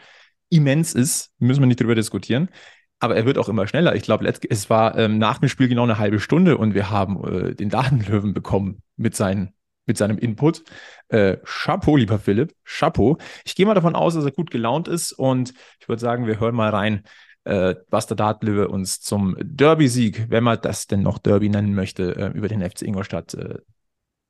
[0.49, 2.51] immens ist, müssen wir nicht drüber diskutieren.
[2.99, 3.95] Aber er wird auch immer schneller.
[3.95, 7.23] Ich glaube, es war ähm, nach dem Spiel genau eine halbe Stunde und wir haben
[7.25, 9.55] äh, den Datenlöwen bekommen mit, seinen,
[9.87, 10.63] mit seinem Input.
[11.09, 12.55] Äh, Chapeau, lieber Philipp.
[12.65, 13.19] Chapeau.
[13.45, 16.41] Ich gehe mal davon aus, dass er gut gelaunt ist und ich würde sagen, wir
[16.41, 17.03] hören mal rein,
[17.47, 22.17] äh, was der Datlöwe uns zum Derby-Sieg, wenn man das denn noch Derby nennen möchte,
[22.17, 23.59] äh, über den FC Ingolstadt, äh,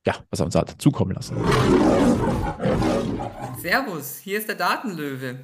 [0.07, 1.37] ja, was er uns hat zukommen lassen.
[3.59, 5.41] Servus, hier ist der Datenlöwe.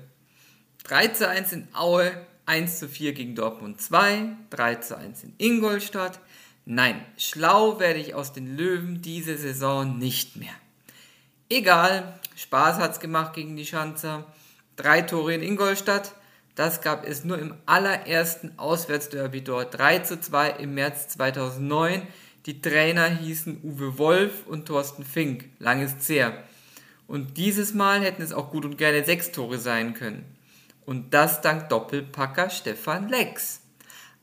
[0.84, 2.12] 3 zu 1 in Aue,
[2.44, 6.20] 1 zu 4 gegen Dortmund 2, 3 zu 1 in Ingolstadt.
[6.66, 10.52] Nein, schlau werde ich aus den Löwen diese Saison nicht mehr.
[11.48, 14.26] Egal, Spaß hat's gemacht gegen die Schanzer.
[14.76, 16.14] Drei Tore in Ingolstadt,
[16.54, 19.78] das gab es nur im allerersten Auswärtsderby dort.
[19.78, 22.02] 3 zu 2 im März 2009.
[22.44, 25.44] Die Trainer hießen Uwe Wolf und Thorsten Fink.
[25.58, 26.42] Langes Zehr.
[27.06, 30.24] Und dieses Mal hätten es auch gut und gerne sechs Tore sein können.
[30.84, 33.60] Und das dank Doppelpacker Stefan Lex.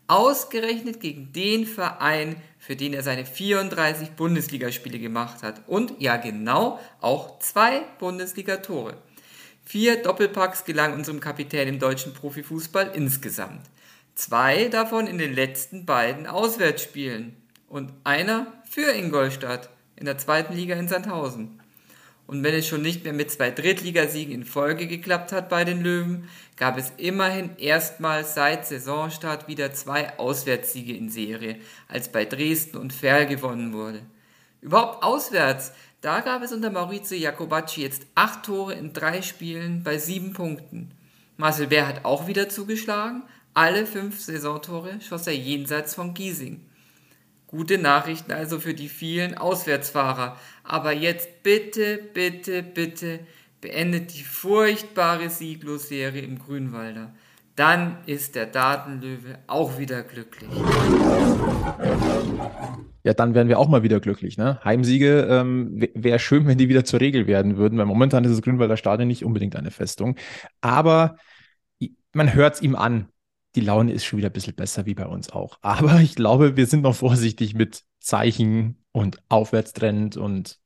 [0.07, 5.61] Ausgerechnet gegen den Verein, für den er seine 34 Bundesligaspiele gemacht hat.
[5.67, 8.97] Und ja genau, auch zwei Bundesligatore.
[9.71, 13.61] Vier Doppelpacks gelangen unserem Kapitän im deutschen Profifußball insgesamt.
[14.15, 20.75] Zwei davon in den letzten beiden Auswärtsspielen und einer für Ingolstadt in der zweiten Liga
[20.75, 21.61] in Sandhausen.
[22.25, 25.83] Und wenn es schon nicht mehr mit zwei Drittligasiegen in Folge geklappt hat bei den
[25.83, 26.27] Löwen,
[26.57, 32.91] gab es immerhin erstmals seit Saisonstart wieder zwei Auswärtssiege in Serie, als bei Dresden und
[32.91, 34.01] Ferl gewonnen wurde.
[34.61, 39.97] Überhaupt auswärts, da gab es unter Maurizio Jacobacci jetzt acht Tore in drei Spielen bei
[39.97, 40.91] sieben Punkten.
[41.37, 46.65] Marcel Bär hat auch wieder zugeschlagen, alle fünf Saisontore schoss er jenseits von Giesing.
[47.47, 50.39] Gute Nachrichten also für die vielen Auswärtsfahrer.
[50.63, 53.19] Aber jetzt bitte, bitte, bitte
[53.59, 57.13] beendet die furchtbare Sieglosserie im Grünwalder.
[57.59, 60.49] Dann ist der Datenlöwe auch wieder glücklich.
[63.03, 64.37] Ja, dann wären wir auch mal wieder glücklich.
[64.37, 64.63] Ne?
[64.63, 68.41] Heimsiege ähm, wäre schön, wenn die wieder zur Regel werden würden, weil momentan ist das
[68.41, 70.15] Grünwalder Stadion nicht unbedingt eine Festung.
[70.61, 71.17] Aber
[72.13, 73.09] man hört es ihm an
[73.55, 75.57] die Laune ist schon wieder ein bisschen besser wie bei uns auch.
[75.61, 80.59] Aber ich glaube, wir sind noch vorsichtig mit Zeichen und Aufwärtstrend und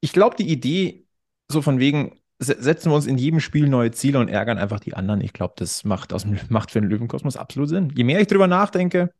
[0.00, 1.06] ich glaube, die Idee,
[1.48, 4.94] so von wegen, setzen wir uns in jedem Spiel neue Ziele und ärgern einfach die
[4.94, 5.20] anderen.
[5.20, 7.92] Ich glaube, das macht, aus, macht für den Löwenkosmos absolut Sinn.
[7.94, 9.12] Je mehr ich drüber nachdenke.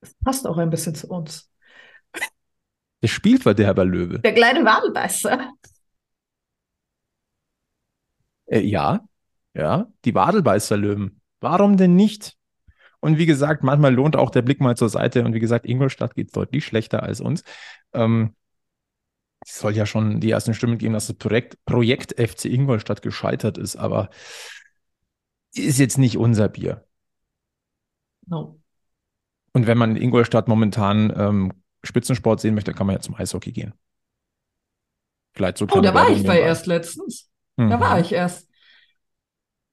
[0.00, 1.50] Das passt auch ein bisschen zu uns.
[3.02, 4.18] Der Spielverderber Löwe.
[4.20, 5.52] Der kleine Wadelbeißer.
[8.46, 9.06] Äh, ja,
[9.54, 11.20] ja, die Wadelbeißerlöwen.
[11.40, 12.36] Warum denn nicht?
[13.00, 15.24] Und wie gesagt, manchmal lohnt auch der Blick mal zur Seite.
[15.24, 17.44] Und wie gesagt, Ingolstadt geht deutlich schlechter als uns.
[17.92, 18.34] Ähm,
[19.48, 23.56] es soll ja schon die ersten Stimmen geben, dass das Projekt, Projekt FC Ingolstadt gescheitert
[23.56, 24.10] ist, aber
[25.54, 26.86] ist jetzt nicht unser Bier.
[28.26, 28.60] No.
[29.52, 33.52] Und wenn man in Ingolstadt momentan ähm, Spitzensport sehen möchte, kann man ja zum Eishockey
[33.52, 33.72] gehen.
[35.32, 37.30] Vielleicht so Oh, da war ich bei erst letztens.
[37.56, 37.70] Mhm.
[37.70, 38.48] Da war ich erst.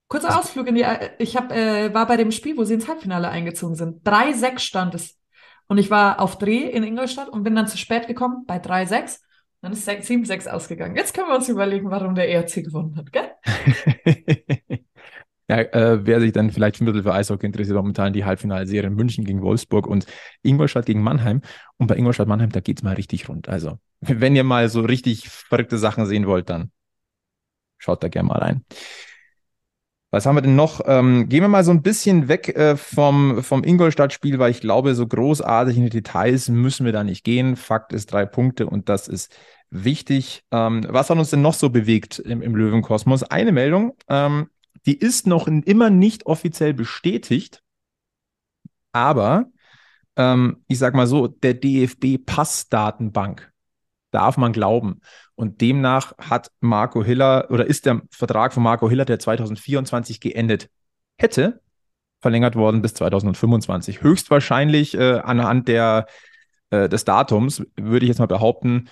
[0.07, 0.85] Kurzer also, Ausflug in die.
[1.19, 4.07] Ich hab, äh, war bei dem Spiel, wo sie ins Halbfinale eingezogen sind.
[4.07, 5.19] 3-6 stand es.
[5.67, 9.19] Und ich war auf Dreh in Ingolstadt und bin dann zu spät gekommen bei 3-6.
[9.65, 10.95] Dann ist 7-6 ausgegangen.
[10.95, 13.32] Jetzt können wir uns überlegen, warum der ERC gewonnen hat, gell?
[15.49, 19.25] ja, äh, wer sich dann vielleicht ein bisschen für Eishockey interessiert, momentan die Halbfinalserie München
[19.25, 20.06] gegen Wolfsburg und
[20.43, 21.41] Ingolstadt gegen Mannheim.
[21.78, 23.49] Und bei Ingolstadt-Mannheim, da geht es mal richtig rund.
[23.49, 26.69] Also, wenn ihr mal so richtig verrückte Sachen sehen wollt, dann
[27.80, 28.65] schaut da gerne mal rein.
[30.15, 30.80] Was haben wir denn noch?
[30.86, 34.95] Ähm, gehen wir mal so ein bisschen weg äh, vom, vom Ingolstadt-Spiel, weil ich glaube,
[34.95, 37.58] so großartig in die Details müssen wir da nicht gehen.
[37.58, 39.38] Fakt ist drei Punkte und das ist
[39.71, 40.45] wichtig.
[40.51, 43.23] Ähm, was hat uns denn noch so bewegt im, im Löwenkosmos?
[43.23, 44.47] Eine Meldung, ähm,
[44.86, 47.62] die ist noch immer nicht offiziell bestätigt,
[48.93, 49.47] aber
[50.15, 53.51] ähm, ich sag mal so, der DFB-Passdatenbank
[54.15, 55.01] darf man glauben.
[55.36, 60.69] Und demnach hat Marco Hiller oder ist der Vertrag von Marco Hiller, der 2024 geendet
[61.17, 61.62] hätte,
[62.21, 64.01] verlängert worden bis 2025.
[64.01, 66.08] Höchstwahrscheinlich äh, anhand der,
[66.69, 68.89] äh, des Datums würde ich jetzt mal behaupten,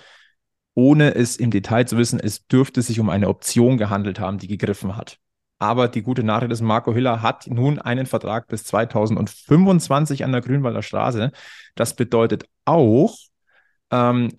[0.74, 4.48] ohne es im Detail zu wissen, es dürfte sich um eine Option gehandelt haben, die
[4.48, 5.18] gegriffen hat.
[5.58, 10.42] Aber die gute Nachricht ist, Marco Hiller hat nun einen Vertrag bis 2025 an der
[10.42, 11.30] Grünwalder Straße.
[11.74, 13.16] Das bedeutet auch,
[13.90, 14.32] ähm,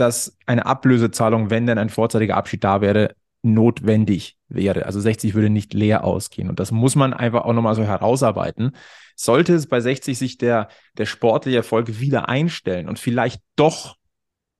[0.00, 4.86] dass eine Ablösezahlung, wenn denn ein vorzeitiger Abschied da wäre, notwendig wäre.
[4.86, 6.48] Also 60 würde nicht leer ausgehen.
[6.48, 8.72] Und das muss man einfach auch nochmal so herausarbeiten.
[9.16, 13.96] Sollte es bei 60 sich der, der sportliche Erfolg wieder einstellen und vielleicht doch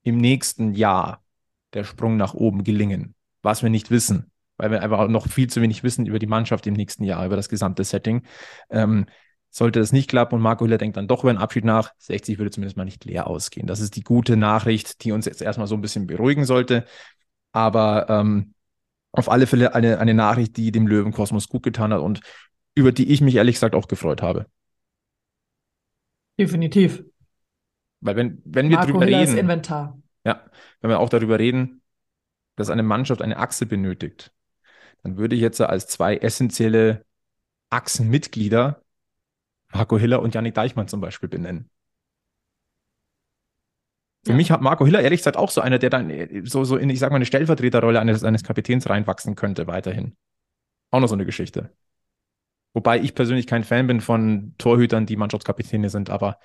[0.02, 1.22] im nächsten Jahr
[1.74, 5.60] der Sprung nach oben gelingen, was wir nicht wissen, weil wir einfach noch viel zu
[5.60, 8.22] wenig wissen über die Mannschaft im nächsten Jahr, über das gesamte Setting,
[8.70, 9.06] ähm,
[9.50, 12.38] sollte das nicht klappen und Marco Hiller denkt dann doch über einen Abschied nach, 60
[12.38, 13.66] würde zumindest mal nicht leer ausgehen.
[13.66, 16.84] Das ist die gute Nachricht, die uns jetzt erstmal so ein bisschen beruhigen sollte.
[17.52, 18.54] Aber ähm,
[19.12, 22.20] auf alle Fälle eine, eine Nachricht, die dem Löwenkosmos gut getan hat und
[22.76, 24.46] über die ich mich ehrlich gesagt auch gefreut habe.
[26.38, 27.02] Definitiv.
[28.00, 29.32] Weil wenn, wenn wir Marco drüber Hiller reden.
[29.32, 29.98] Ist Inventar.
[30.24, 30.44] Ja,
[30.80, 31.82] wenn wir auch darüber reden,
[32.56, 34.32] dass eine Mannschaft eine Achse benötigt,
[35.02, 37.04] dann würde ich jetzt als zwei essentielle
[37.70, 38.82] Achsenmitglieder
[39.72, 41.70] Marco Hiller und Janik Deichmann zum Beispiel benennen.
[44.24, 44.36] Für ja.
[44.36, 46.90] mich hat Marco Hiller ehrlich gesagt auch so einer, der dann äh, so, so in,
[46.90, 50.16] ich sag mal, eine Stellvertreterrolle eines, eines Kapitäns reinwachsen könnte weiterhin.
[50.90, 51.74] Auch noch so eine Geschichte.
[52.74, 56.38] Wobei ich persönlich kein Fan bin von Torhütern, die Mannschaftskapitäne sind, aber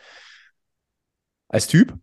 [1.47, 1.97] als Typ,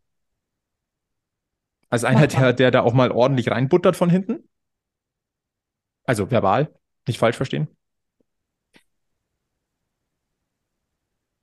[1.89, 4.49] als einer, der, der da auch mal ordentlich reinbuttert von hinten.
[6.05, 6.75] Also verbal,
[7.07, 7.69] nicht falsch verstehen.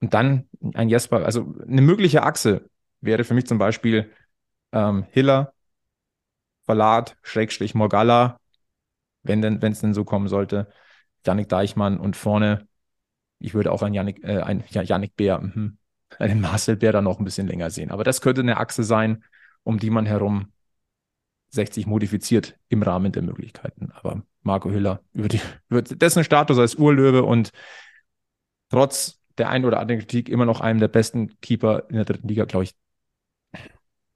[0.01, 2.69] Und dann ein Jesper, also eine mögliche Achse
[3.01, 4.11] wäre für mich zum Beispiel
[4.71, 5.53] ähm, Hiller,
[6.65, 8.39] Verlat, Schrägstrich Morgalla,
[9.23, 10.69] wenn denn, wenn es denn so kommen sollte.
[11.25, 12.67] Yannick Deichmann und vorne,
[13.39, 15.71] ich würde auch einen Yannick, äh, ein, ja, Yannick Bär, mh,
[16.17, 17.91] einen Marcel Bär dann noch ein bisschen länger sehen.
[17.91, 19.23] Aber das könnte eine Achse sein,
[19.63, 20.51] um die man herum
[21.49, 23.91] 60 modifiziert im Rahmen der Möglichkeiten.
[23.91, 27.51] Aber Marco Hüller über, die, über dessen Status als Urlöwe und
[28.69, 32.27] trotz der ein oder anderen Kritik immer noch einem der besten Keeper in der dritten
[32.27, 32.75] Liga, glaube ich,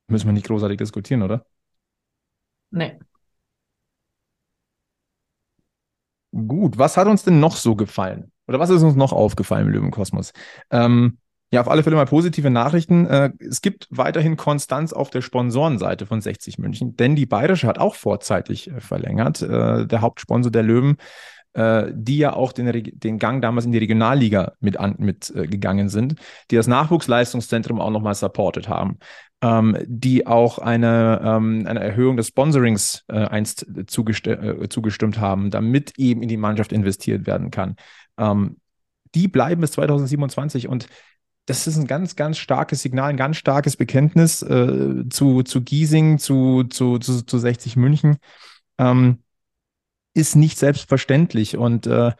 [0.07, 1.45] müssen wir nicht großartig diskutieren, oder?
[2.71, 2.99] Nee.
[6.31, 8.31] Gut, was hat uns denn noch so gefallen?
[8.47, 10.33] Oder was ist uns noch aufgefallen im Löwenkosmos?
[10.71, 11.19] Ähm,
[11.51, 13.05] ja, auf alle Fälle mal positive Nachrichten.
[13.05, 17.77] Äh, es gibt weiterhin Konstanz auf der Sponsorenseite von 60 München, denn die Bayerische hat
[17.77, 19.43] auch vorzeitig äh, verlängert.
[19.43, 20.97] Äh, der Hauptsponsor der Löwen,
[21.53, 26.15] äh, die ja auch den, den Gang damals in die Regionalliga mit, an, äh, sind,
[26.51, 28.97] die das Nachwuchsleistungszentrum auch nochmal supported haben
[29.43, 35.51] ähm, die auch eine, ähm, eine Erhöhung des Sponsorings äh, einst zugesti äh, zugestimmt haben,
[35.51, 37.75] damit eben in die Mannschaft investiert werden kann.
[38.17, 38.57] Ähm,
[39.13, 40.87] die bleiben bis 2027 und
[41.45, 46.19] das ist ein ganz, ganz starkes Signal, ein ganz starkes Bekenntnis äh, zu, zu Giesing,
[46.19, 48.15] zu, zu, zu, zu 60 München.
[48.77, 49.19] Ähm,
[50.13, 51.58] ist nicht selbstverständlich.
[51.58, 52.13] Und äh,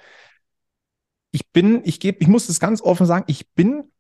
[1.32, 3.92] ich bin, ich gebe, ich muss es ganz offen sagen, ich bin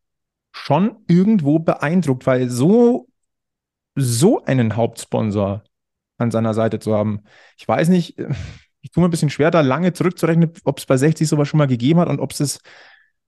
[0.51, 3.07] schon irgendwo beeindruckt, weil so
[3.95, 5.63] so einen Hauptsponsor
[6.17, 7.23] an seiner Seite zu haben.
[7.57, 8.17] Ich weiß nicht,
[8.81, 11.57] ich tue mir ein bisschen schwer, da lange zurückzurechnen, ob es bei 60 sowas schon
[11.57, 12.59] mal gegeben hat und ob es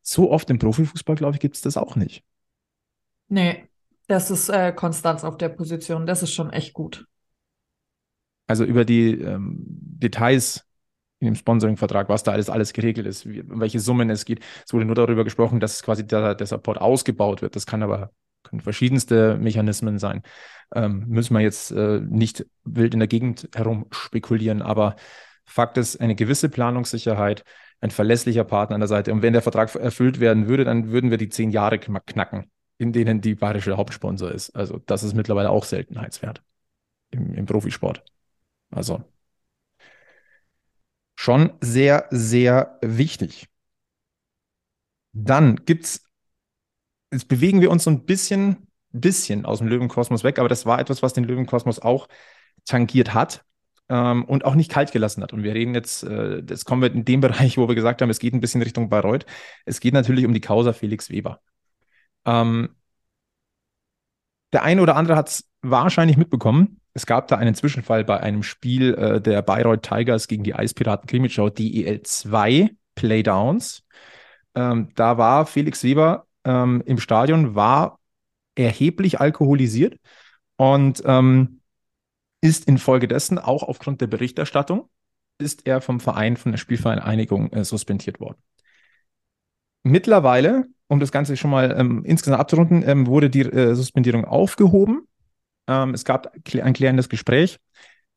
[0.02, 2.24] so oft im Profifußball, glaube ich, gibt es das auch nicht.
[3.28, 3.68] Nee,
[4.08, 6.06] das ist äh, Konstanz auf der Position.
[6.06, 7.06] Das ist schon echt gut.
[8.48, 10.66] Also über die ähm, Details
[11.20, 14.44] in dem Sponsoring-Vertrag, was da alles, alles geregelt ist, wie, welche Summen es geht.
[14.66, 17.56] Es wurde nur darüber gesprochen, dass quasi der, der Support ausgebaut wird.
[17.56, 18.12] Das kann aber
[18.44, 20.24] können verschiedenste Mechanismen sein.
[20.74, 24.96] Ähm, müssen wir jetzt äh, nicht wild in der Gegend herum spekulieren, aber
[25.46, 27.44] Fakt ist, eine gewisse Planungssicherheit,
[27.82, 29.14] ein verlässlicher Partner an der Seite.
[29.14, 32.94] Und wenn der Vertrag erfüllt werden würde, dann würden wir die zehn Jahre knacken, in
[32.94, 34.56] denen die bayerische Hauptsponsor ist.
[34.56, 36.42] Also das ist mittlerweile auch Seltenheitswert
[37.12, 38.04] im, im Profisport.
[38.72, 39.04] Also
[41.16, 43.48] schon sehr, sehr wichtig.
[45.14, 46.06] Dann gibt es
[47.12, 50.80] jetzt bewegen wir uns so ein bisschen, bisschen aus dem Löwenkosmos weg, aber das war
[50.80, 52.08] etwas, was den Löwenkosmos auch
[52.66, 53.44] tangiert hat
[53.90, 55.34] ähm, und auch nicht kalt gelassen hat.
[55.34, 58.10] Und wir reden jetzt, äh, das kommen wir in dem Bereich, wo wir gesagt haben,
[58.10, 59.26] es geht ein bisschen Richtung Bayreuth.
[59.66, 61.42] Es geht natürlich um die Causa Felix Weber.
[62.26, 62.76] Ähm,
[64.54, 66.80] der eine oder andere hat es wahrscheinlich mitbekommen.
[66.96, 71.08] Es gab da einen Zwischenfall bei einem Spiel äh, der Bayreuth Tigers gegen die Eispiraten
[71.08, 73.84] Krimitschau, DEL 2 Playdowns.
[74.56, 78.00] Ähm, da war Felix Weber ähm, im Stadion war
[78.56, 80.00] erheblich alkoholisiert
[80.56, 81.60] und ähm,
[82.42, 84.90] ist infolgedessen auch aufgrund der Berichterstattung
[85.38, 88.38] ist er vom Verein, von der Spielvereinigung äh, suspendiert worden.
[89.84, 95.08] Mittlerweile, um das Ganze schon mal ähm, insgesamt abzurunden, ähm, wurde die äh, Suspendierung aufgehoben.
[95.68, 97.60] Ähm, es gab ein klärendes Gespräch.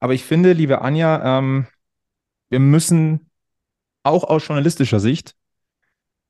[0.00, 1.66] Aber ich finde, liebe Anja, ähm,
[2.50, 3.30] wir müssen
[4.02, 5.34] auch aus journalistischer Sicht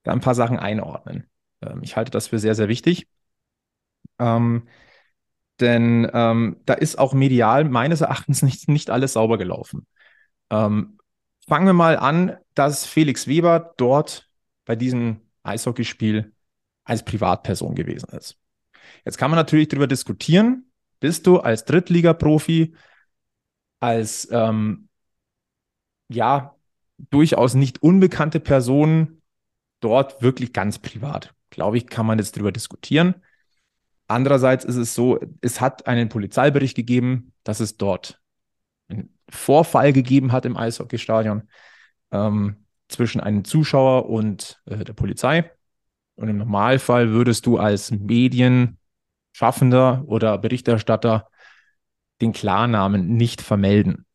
[0.04, 1.28] ein paar Sachen einordnen.
[1.60, 3.06] Ähm, ich halte das für sehr, sehr wichtig.
[4.18, 4.68] Ähm,
[5.60, 9.86] denn ähm, da ist auch medial meines Erachtens nicht, nicht alles sauber gelaufen.
[10.50, 10.98] Ähm,
[11.46, 14.30] fangen wir mal an, dass Felix Weber dort
[14.64, 16.32] bei diesem Eishockeyspiel
[16.84, 18.38] als Privatperson gewesen ist.
[19.04, 20.67] Jetzt kann man natürlich darüber diskutieren,
[21.00, 22.74] bist du als Drittliga-Profi,
[23.80, 24.88] als ähm,
[26.08, 26.54] ja
[27.10, 29.22] durchaus nicht unbekannte Person
[29.80, 33.14] dort wirklich ganz privat glaube ich, kann man jetzt darüber diskutieren.
[34.06, 38.20] Andererseits ist es so, es hat einen Polizeibericht gegeben, dass es dort
[38.88, 41.48] einen Vorfall gegeben hat im Eishockeystadion
[42.10, 45.50] ähm, zwischen einem Zuschauer und äh, der Polizei.
[46.14, 47.90] Und im Normalfall würdest du als
[49.32, 51.28] Medienschaffender oder Berichterstatter
[52.20, 54.06] den Klarnamen nicht vermelden.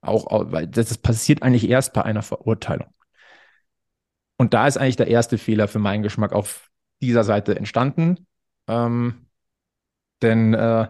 [0.00, 2.88] Auch, weil das passiert eigentlich erst bei einer Verurteilung.
[4.36, 6.70] Und da ist eigentlich der erste Fehler für meinen Geschmack auf
[7.00, 8.26] dieser Seite entstanden.
[8.68, 9.26] Ähm,
[10.22, 10.88] denn äh,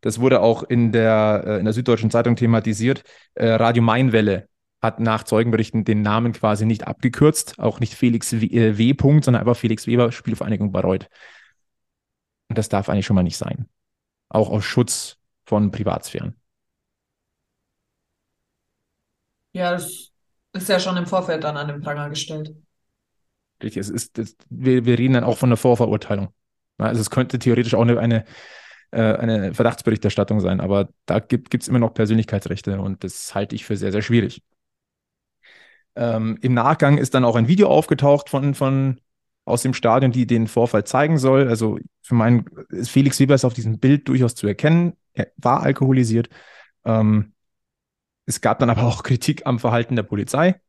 [0.00, 3.04] das wurde auch in der, äh, in der Süddeutschen Zeitung thematisiert.
[3.34, 4.48] Äh, Radio Mainwelle
[4.82, 8.46] hat nach Zeugenberichten den Namen quasi nicht abgekürzt, auch nicht Felix W.
[8.46, 8.94] Äh, w.
[8.94, 11.08] Punkt, sondern einfach Felix Weber, Spielvereinigung Bayreuth.
[12.50, 13.68] Und das darf eigentlich schon mal nicht sein.
[14.28, 16.34] Auch aus Schutz von Privatsphären.
[19.52, 20.10] Ja, das
[20.52, 22.56] ist ja schon im Vorfeld dann an den Pranger gestellt.
[23.62, 26.34] Richtig, es ist, es, wir, wir reden dann auch von einer Vorverurteilung.
[26.78, 28.24] Also es könnte theoretisch auch eine, eine,
[28.90, 30.60] äh, eine Verdachtsberichterstattung sein.
[30.60, 34.42] Aber da gibt es immer noch Persönlichkeitsrechte und das halte ich für sehr, sehr schwierig.
[35.94, 39.00] Ähm, Im Nachgang ist dann auch ein Video aufgetaucht von, von
[39.50, 41.48] aus dem Stadion, die den Vorfall zeigen soll.
[41.48, 44.94] Also für meinen ist Felix Weber ist auf diesem Bild durchaus zu erkennen.
[45.12, 46.28] Er war alkoholisiert.
[46.84, 47.34] Ähm,
[48.26, 50.60] es gab dann aber auch Kritik am Verhalten der Polizei.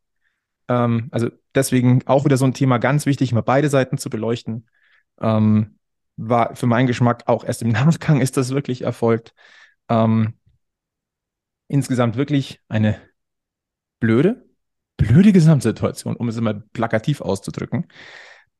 [0.68, 4.68] Ähm, also deswegen auch wieder so ein Thema ganz wichtig, mal beide Seiten zu beleuchten.
[5.20, 5.78] Ähm,
[6.16, 9.34] war für meinen Geschmack auch erst im Nachgang ist das wirklich erfolgt.
[9.88, 10.34] Ähm,
[11.68, 13.00] insgesamt wirklich eine
[14.00, 14.44] blöde,
[14.96, 17.86] blöde Gesamtsituation, um es immer plakativ auszudrücken.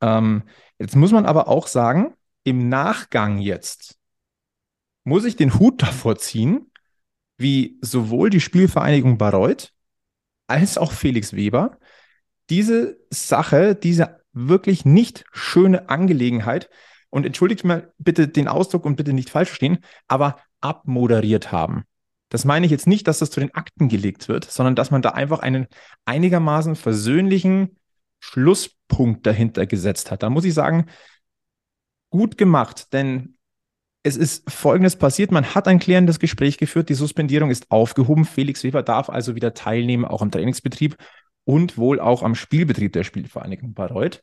[0.02, 0.42] Ähm,
[0.78, 3.98] jetzt muss man aber auch sagen, im Nachgang jetzt
[5.04, 6.70] muss ich den Hut davor ziehen,
[7.38, 9.72] wie sowohl die Spielvereinigung Bayreuth
[10.46, 11.78] als auch Felix Weber
[12.50, 16.68] diese Sache, diese wirklich nicht schöne Angelegenheit,
[17.12, 19.78] und entschuldigt mir bitte den Ausdruck und bitte nicht falsch verstehen,
[20.08, 21.84] aber abmoderiert haben.
[22.30, 25.02] Das meine ich jetzt nicht, dass das zu den Akten gelegt wird, sondern dass man
[25.02, 25.66] da einfach einen
[26.06, 27.76] einigermaßen versöhnlichen
[28.22, 30.22] Schlusspunkt dahinter gesetzt hat.
[30.22, 30.86] Da muss ich sagen,
[32.10, 33.36] gut gemacht, denn
[34.04, 35.32] es ist Folgendes passiert.
[35.32, 36.88] Man hat ein klärendes Gespräch geführt.
[36.88, 38.24] Die Suspendierung ist aufgehoben.
[38.24, 40.96] Felix Weber darf also wieder teilnehmen, auch am Trainingsbetrieb
[41.44, 44.22] und wohl auch am Spielbetrieb der Spielvereinigung Bayreuth.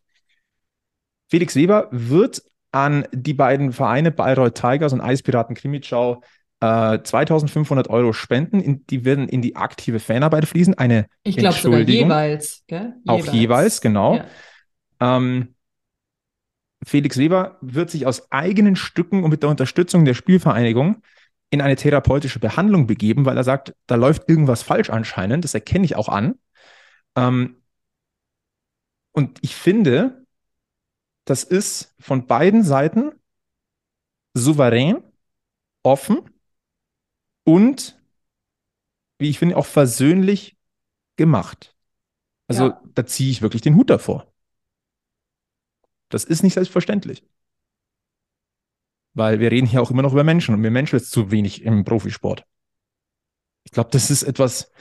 [1.30, 2.42] Felix Weber wird
[2.72, 6.22] an die beiden Vereine Bayreuth Tigers und Eispiraten Krimitschau
[6.62, 8.60] äh, 2500 Euro spenden.
[8.60, 10.78] In, die werden in die aktive Fanarbeit fließen.
[10.78, 12.64] Eine ich glaube sogar jeweils.
[12.68, 12.96] Gell?
[13.08, 14.16] Auch jeweils, genau.
[14.18, 14.26] Ja.
[15.00, 15.56] Ähm,
[16.86, 21.02] Felix Weber wird sich aus eigenen Stücken und mit der Unterstützung der Spielvereinigung
[21.50, 25.44] in eine therapeutische Behandlung begeben, weil er sagt, da läuft irgendwas falsch anscheinend.
[25.44, 26.36] Das erkenne ich auch an.
[27.16, 27.58] Ähm,
[29.12, 30.26] und ich finde,
[31.26, 33.12] das ist von beiden Seiten
[34.34, 35.04] souverän,
[35.84, 36.22] offen
[37.50, 38.00] und,
[39.18, 40.56] wie ich finde, auch versöhnlich
[41.16, 41.76] gemacht.
[42.48, 42.82] Also ja.
[42.94, 44.32] da ziehe ich wirklich den Hut davor.
[46.10, 47.24] Das ist nicht selbstverständlich.
[49.14, 51.64] Weil wir reden hier auch immer noch über Menschen und wir Menschen ist zu wenig
[51.64, 52.46] im Profisport.
[53.64, 54.72] Ich glaube, das ist etwas,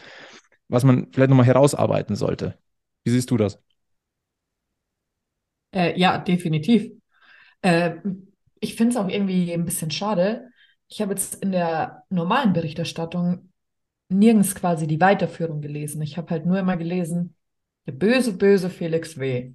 [0.68, 2.58] was man vielleicht nochmal herausarbeiten sollte.
[3.02, 3.58] Wie siehst du das?
[5.74, 6.92] Äh, ja, definitiv.
[7.62, 7.96] Äh,
[8.60, 10.50] ich finde es auch irgendwie ein bisschen schade.
[10.88, 13.52] Ich habe jetzt in der normalen Berichterstattung
[14.08, 16.00] nirgends quasi die Weiterführung gelesen.
[16.02, 17.36] Ich habe halt nur immer gelesen,
[17.86, 19.52] der böse, böse Felix W.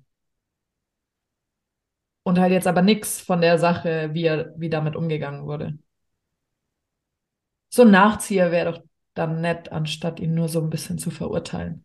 [2.24, 5.78] Und halt jetzt aber nichts von der Sache, wie, er, wie damit umgegangen wurde.
[7.70, 8.84] So ein Nachzieher wäre doch
[9.16, 11.84] dann nett, anstatt ihn nur so ein bisschen zu verurteilen.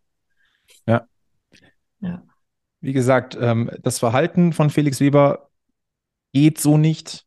[0.85, 1.07] Ja.
[1.99, 2.23] Ja.
[2.79, 5.49] Wie gesagt, ähm, das Verhalten von Felix Weber
[6.31, 7.25] geht so nicht.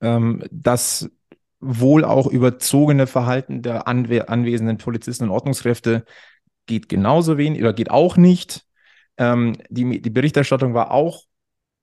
[0.00, 1.10] Ähm, das
[1.62, 6.04] wohl auch überzogene Verhalten der anwe anwesenden Polizisten und Ordnungskräfte
[6.66, 8.66] geht genauso wenig oder geht auch nicht.
[9.16, 11.22] Ähm, die, die Berichterstattung war auch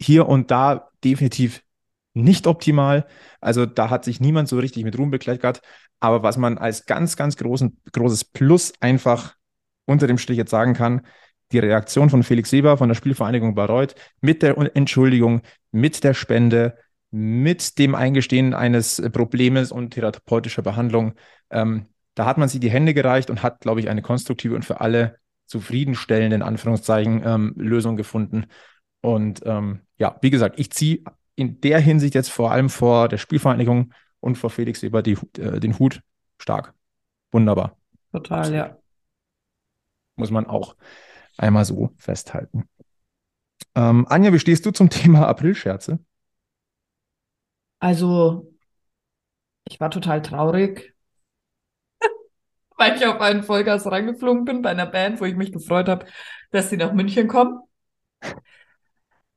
[0.02, 1.64] hier und da definitiv
[2.14, 3.08] nicht optimal.
[3.40, 5.62] Also da hat sich niemand so richtig mit Ruhm bekleckert.
[6.00, 9.36] Aber was man als ganz, ganz großen, großes Plus einfach
[9.86, 11.06] unter dem Strich jetzt sagen kann,
[11.52, 16.78] die Reaktion von Felix Weber von der Spielvereinigung Bayreuth mit der Entschuldigung, mit der Spende,
[17.12, 21.14] mit dem Eingestehen eines Problems und therapeutischer Behandlung.
[21.50, 24.66] Ähm, da hat man sich die Hände gereicht und hat, glaube ich, eine konstruktive und
[24.66, 28.46] für alle zufriedenstellende, in Anführungszeichen, ähm, Lösung gefunden.
[29.02, 31.04] Und ähm, ja, wie gesagt, ich ziehe
[31.36, 35.60] in der Hinsicht jetzt vor allem vor der Spielvereinigung und vor Felix Weber die, äh,
[35.60, 36.02] den Hut
[36.38, 36.74] stark.
[37.32, 37.78] Wunderbar.
[38.12, 38.58] Total, Absolut.
[38.58, 38.78] ja.
[40.16, 40.76] Muss man auch
[41.38, 42.68] einmal so festhalten.
[43.76, 46.00] Ähm, Anja, wie stehst du zum Thema Aprilscherze?
[47.80, 48.48] Also,
[49.66, 50.94] ich war total traurig,
[52.78, 56.06] weil ich auf einen Vollgas reingeflogen bin bei einer Band, wo ich mich gefreut habe,
[56.52, 57.60] dass sie nach München kommen.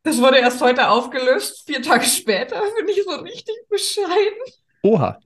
[0.04, 4.42] Das wurde erst heute aufgelöst, vier Tage später, bin ich so richtig bescheiden.
[4.82, 5.20] Oha,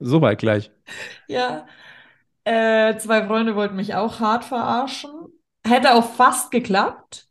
[0.00, 0.70] soweit gleich.
[1.28, 1.66] Ja,
[2.44, 5.10] äh, zwei Freunde wollten mich auch hart verarschen.
[5.66, 7.28] Hätte auch fast geklappt.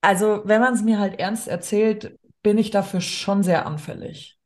[0.00, 4.38] Also, wenn man es mir halt ernst erzählt, bin ich dafür schon sehr anfällig.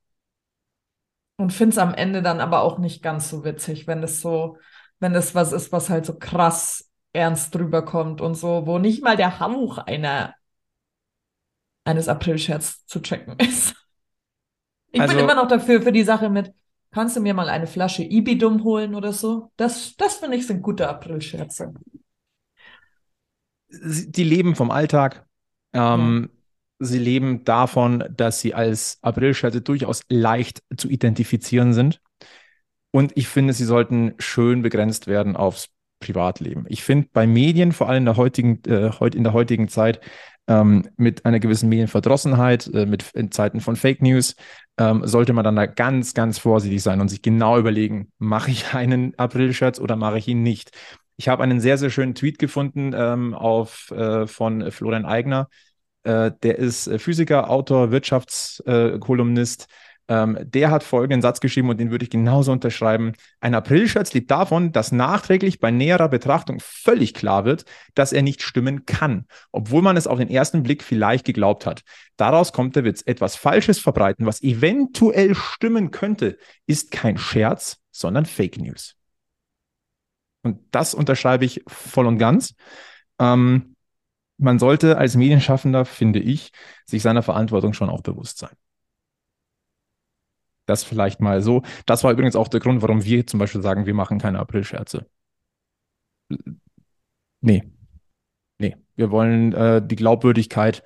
[1.36, 4.56] Und finde es am Ende dann aber auch nicht ganz so witzig, wenn das so,
[5.00, 9.04] wenn das was ist, was halt so krass ernst drüber kommt und so, wo nicht
[9.04, 10.34] mal der Hauch einer
[11.84, 13.74] eines Aprilscherz zu checken ist.
[14.92, 16.54] Ich also, bin immer noch dafür, für die Sache mit,
[16.92, 19.52] kannst du mir mal eine Flasche Ibidum holen oder so?
[19.58, 21.74] Das, das finde ich sind gute Aprilscherze.
[23.68, 25.26] Die leben vom Alltag.
[25.74, 26.39] Ähm, ja.
[26.80, 32.00] Sie leben davon, dass sie als Aprilscherze durchaus leicht zu identifizieren sind.
[32.90, 35.68] Und ich finde, sie sollten schön begrenzt werden aufs
[36.00, 36.64] Privatleben.
[36.68, 40.00] Ich finde bei Medien, vor allem in der heutigen, äh, in der heutigen Zeit,
[40.48, 44.34] ähm, mit einer gewissen Medienverdrossenheit, äh, mit in Zeiten von Fake News,
[44.78, 48.74] ähm, sollte man dann da ganz, ganz vorsichtig sein und sich genau überlegen, mache ich
[48.74, 50.70] einen April-Scherz oder mache ich ihn nicht.
[51.16, 55.48] Ich habe einen sehr, sehr schönen Tweet gefunden ähm, auf, äh, von Florian Eigner.
[56.02, 59.66] Äh, der ist äh, Physiker, Autor, Wirtschaftskolumnist.
[60.08, 63.12] Ähm, der hat folgenden Satz geschrieben und den würde ich genauso unterschreiben.
[63.40, 68.42] Ein Aprilscherz lebt davon, dass nachträglich bei näherer Betrachtung völlig klar wird, dass er nicht
[68.42, 71.82] stimmen kann, obwohl man es auf den ersten Blick vielleicht geglaubt hat.
[72.16, 73.02] Daraus kommt der Witz.
[73.06, 78.96] Etwas Falsches verbreiten, was eventuell stimmen könnte, ist kein Scherz, sondern Fake News.
[80.42, 82.54] Und das unterschreibe ich voll und ganz.
[83.20, 83.76] Ähm,
[84.40, 86.52] man sollte als Medienschaffender, finde ich,
[86.86, 88.56] sich seiner Verantwortung schon auch bewusst sein.
[90.66, 91.62] Das vielleicht mal so.
[91.86, 95.06] Das war übrigens auch der Grund, warum wir zum Beispiel sagen, wir machen keine Aprilscherze.
[97.40, 97.70] Nee.
[98.58, 98.76] Nee.
[98.96, 100.82] Wir wollen äh, die Glaubwürdigkeit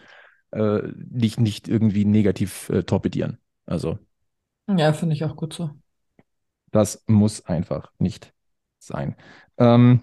[0.53, 0.81] äh,
[1.11, 3.39] nicht, nicht irgendwie negativ äh, torpedieren.
[3.67, 3.99] Also.
[4.69, 5.71] Ja, finde ich auch gut so.
[6.71, 8.33] Das muss einfach nicht
[8.79, 9.17] sein.
[9.59, 10.01] Ähm,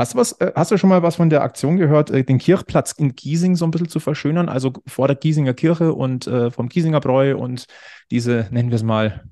[0.00, 2.38] Hast du, was, äh, hast du schon mal was von der Aktion gehört, äh, den
[2.38, 4.48] Kirchplatz in Giesing so ein bisschen zu verschönern?
[4.48, 7.66] Also vor der Giesinger Kirche und äh, vom Giesinger Bräu und
[8.10, 9.28] diese, nennen wir es mal,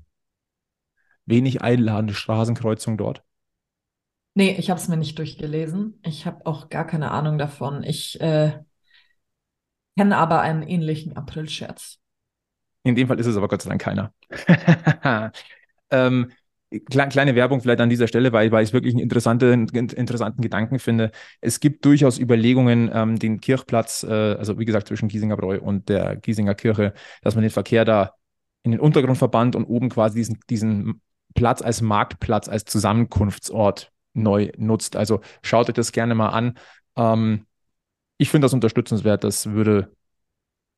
[1.25, 3.23] wenig einladende Straßenkreuzung dort?
[4.35, 5.99] Nee, ich habe es mir nicht durchgelesen.
[6.03, 7.81] Ich habe auch gar keine Ahnung davon.
[7.81, 8.59] Ich äh,
[9.97, 11.97] kenne aber einen ähnlichen Aprilscherz.
[12.83, 14.13] In dem Fall ist es aber Gott sei Dank keiner.
[15.89, 16.31] ähm,
[16.89, 20.79] kleine Werbung vielleicht an dieser Stelle, weil, weil ich es wirklich einen interessanten, interessanten Gedanken
[20.79, 21.11] finde.
[21.41, 25.89] Es gibt durchaus Überlegungen, ähm, den Kirchplatz, äh, also wie gesagt, zwischen Giesinger Bräu und
[25.89, 28.13] der Giesinger Kirche, dass man den Verkehr da
[28.63, 31.01] in den Untergrund verbannt und oben quasi diesen, diesen
[31.33, 34.95] Platz als Marktplatz, als Zusammenkunftsort neu nutzt.
[34.95, 36.57] Also schaut euch das gerne mal an.
[36.95, 37.45] Ähm,
[38.17, 39.23] ich finde das unterstützenswert.
[39.23, 39.91] Das würde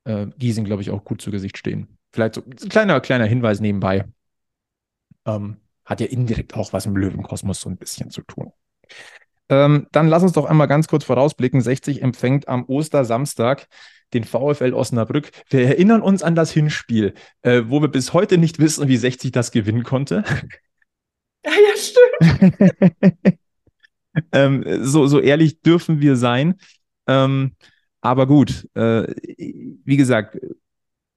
[0.06, 1.98] äh, Giesing, glaube ich, auch gut zu Gesicht stehen.
[2.14, 4.06] Vielleicht so ein kleiner, kleiner Hinweis nebenbei.
[5.26, 8.52] Ähm, hat ja indirekt auch was im Löwenkosmos so ein bisschen zu tun.
[9.50, 11.62] Ähm, dann lass uns doch einmal ganz kurz vorausblicken.
[11.62, 13.68] 60 empfängt am Ostersamstag
[14.14, 15.32] den VfL Osnabrück.
[15.50, 19.32] Wir erinnern uns an das Hinspiel, äh, wo wir bis heute nicht wissen, wie 60
[19.32, 20.24] das gewinnen konnte.
[21.44, 23.40] Ja, ja, stimmt.
[24.32, 26.60] ähm, so, so ehrlich dürfen wir sein.
[27.08, 27.56] Ähm,
[28.00, 29.08] aber gut, äh,
[29.84, 30.38] wie gesagt,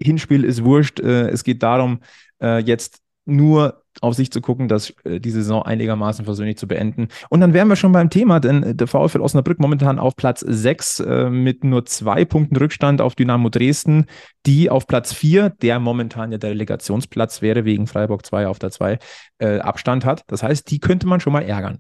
[0.01, 0.99] Hinspiel ist wurscht.
[1.01, 2.01] Äh, es geht darum,
[2.41, 7.09] äh, jetzt nur auf sich zu gucken, dass äh, die Saison einigermaßen versöhnlich zu beenden.
[7.31, 10.41] Und dann wären wir schon beim Thema, denn äh, der VfL Osnabrück momentan auf Platz
[10.41, 14.07] 6 äh, mit nur zwei Punkten Rückstand auf Dynamo Dresden,
[14.47, 18.71] die auf Platz 4, der momentan ja der Relegationsplatz wäre, wegen Freiburg 2 auf der
[18.71, 18.99] 2,
[19.39, 20.23] äh, Abstand hat.
[20.27, 21.79] Das heißt, die könnte man schon mal ärgern.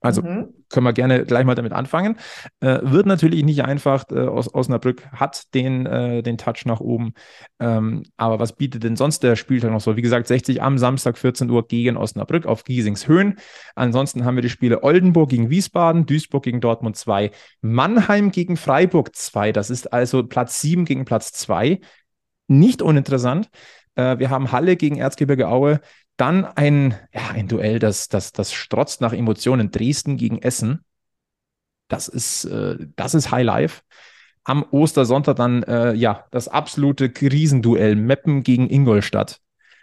[0.00, 0.54] Also mhm.
[0.68, 2.16] können wir gerne gleich mal damit anfangen.
[2.60, 4.04] Äh, wird natürlich nicht einfach.
[4.10, 7.14] Äh, Os Osnabrück hat den, äh, den Touch nach oben.
[7.58, 9.96] Ähm, aber was bietet denn sonst der Spieltag noch so?
[9.96, 13.36] Wie gesagt, 60 am Samstag 14 Uhr gegen Osnabrück auf Giesings Höhen.
[13.74, 19.16] Ansonsten haben wir die Spiele Oldenburg gegen Wiesbaden, Duisburg gegen Dortmund 2, Mannheim gegen Freiburg
[19.16, 19.50] 2.
[19.50, 21.80] Das ist also Platz 7 gegen Platz 2.
[22.46, 23.48] Nicht uninteressant.
[23.96, 25.80] Äh, wir haben Halle gegen Erzgebirge Aue,
[26.18, 29.70] dann ein, ja, ein Duell, das, das, das strotzt nach Emotionen.
[29.70, 30.84] Dresden gegen Essen.
[31.86, 33.82] Das ist, äh, das ist High Life.
[34.44, 37.94] Am Ostersonntag dann, äh, ja, das absolute Krisenduell.
[37.94, 39.40] Meppen gegen Ingolstadt.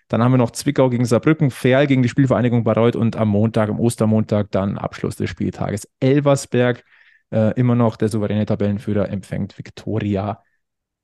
[0.10, 3.70] Dann haben wir noch Zwickau gegen Saarbrücken, Ferl gegen die Spielvereinigung Bayreuth und am Montag,
[3.70, 5.88] am Ostermontag, dann Abschluss des Spieltages.
[6.00, 6.84] Elversberg,
[7.32, 10.44] äh, immer noch der souveräne Tabellenführer, empfängt Viktoria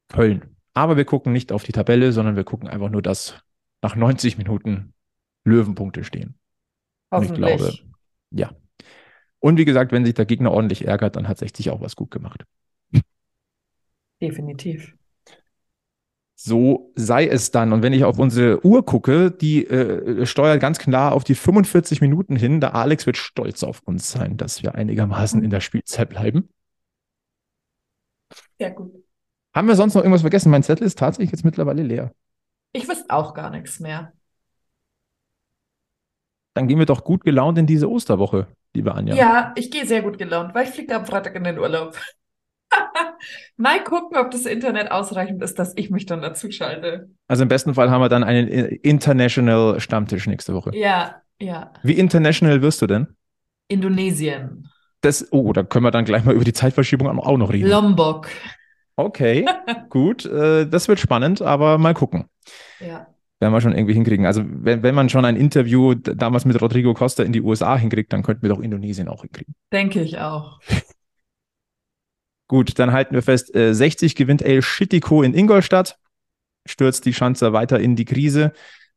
[0.09, 0.57] Köln.
[0.73, 3.41] Aber wir gucken nicht auf die Tabelle, sondern wir gucken einfach nur, dass
[3.81, 4.93] nach 90 Minuten
[5.43, 6.35] Löwenpunkte stehen.
[7.09, 7.73] Und ich glaube,
[8.31, 8.51] ja.
[9.39, 12.11] Und wie gesagt, wenn sich der Gegner ordentlich ärgert, dann hat 60 auch was gut
[12.11, 12.43] gemacht.
[14.21, 14.95] Definitiv.
[16.35, 17.71] So sei es dann.
[17.73, 22.01] Und wenn ich auf unsere Uhr gucke, die äh, steuert ganz klar auf die 45
[22.01, 22.61] Minuten hin.
[22.61, 26.49] Der Alex wird stolz auf uns sein, dass wir einigermaßen in der Spielzeit bleiben.
[28.57, 28.91] Sehr gut.
[29.53, 30.49] Haben wir sonst noch irgendwas vergessen?
[30.49, 32.11] Mein Zettel ist tatsächlich jetzt mittlerweile leer.
[32.73, 34.13] Ich wüsste auch gar nichts mehr.
[36.53, 39.15] Dann gehen wir doch gut gelaunt in diese Osterwoche, liebe Anja.
[39.15, 41.97] Ja, ich gehe sehr gut gelaunt, weil ich fliege am Freitag in den Urlaub.
[43.57, 47.09] Mal gucken, ob das Internet ausreichend ist, dass ich mich dann dazu schalte.
[47.27, 50.71] Also im besten Fall haben wir dann einen International Stammtisch nächste Woche.
[50.73, 51.71] Ja, ja.
[51.83, 53.07] Wie international wirst du denn?
[53.67, 54.69] Indonesien.
[55.01, 57.69] Das, oh, da können wir dann gleich mal über die Zeitverschiebung auch noch reden.
[57.69, 58.27] Lombok.
[58.95, 59.45] Okay,
[59.89, 60.25] gut.
[60.25, 62.25] Äh, das wird spannend, aber mal gucken.
[62.79, 63.07] Ja.
[63.41, 64.27] Werden wir schon irgendwie hinkriegen.
[64.27, 68.13] Also, wenn, wenn man schon ein Interview damals mit Rodrigo Costa in die USA hinkriegt,
[68.13, 69.55] dann könnten wir doch Indonesien auch hinkriegen.
[69.73, 70.59] Denke ich auch.
[72.47, 75.97] Gut, dann halten wir fest, äh, 60 gewinnt El Schittico in Ingolstadt,
[76.67, 78.53] stürzt die Schanze weiter in die Krise.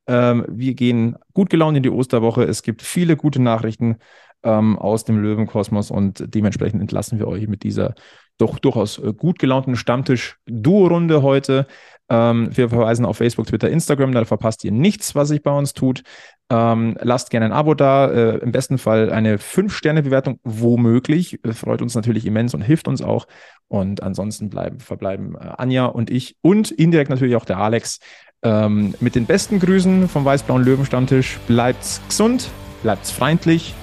[0.07, 2.43] Ähm, wir gehen gut gelaunt in die Osterwoche.
[2.45, 3.97] Es gibt viele gute Nachrichten
[4.43, 7.95] ähm, aus dem Löwenkosmos und dementsprechend entlassen wir euch mit dieser
[8.39, 11.67] doch durchaus äh, gut gelaunten Stammtisch-Duo-Runde heute.
[12.11, 15.73] Ähm, wir verweisen auf Facebook, Twitter, Instagram, da verpasst ihr nichts, was sich bei uns
[15.73, 16.03] tut.
[16.51, 21.41] Ähm, lasst gerne ein Abo da, äh, im besten Fall eine 5-Sterne-Bewertung, womöglich.
[21.53, 23.27] Freut uns natürlich immens und hilft uns auch.
[23.69, 27.99] Und ansonsten bleiben, verbleiben äh, Anja und ich und indirekt natürlich auch der Alex
[28.43, 31.39] ähm, mit den besten Grüßen vom Weiß-Blauen Löwenstammtisch.
[31.47, 32.51] Bleibt's gesund,
[32.83, 33.75] bleibt's freundlich,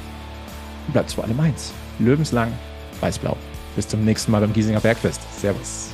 [0.92, 1.74] bleibt's vor allem eins.
[1.98, 2.52] Löwenslang,
[3.00, 3.36] Weiß-Blau.
[3.76, 5.22] Bis zum nächsten Mal beim Giesinger Bergfest.
[5.40, 5.91] Servus.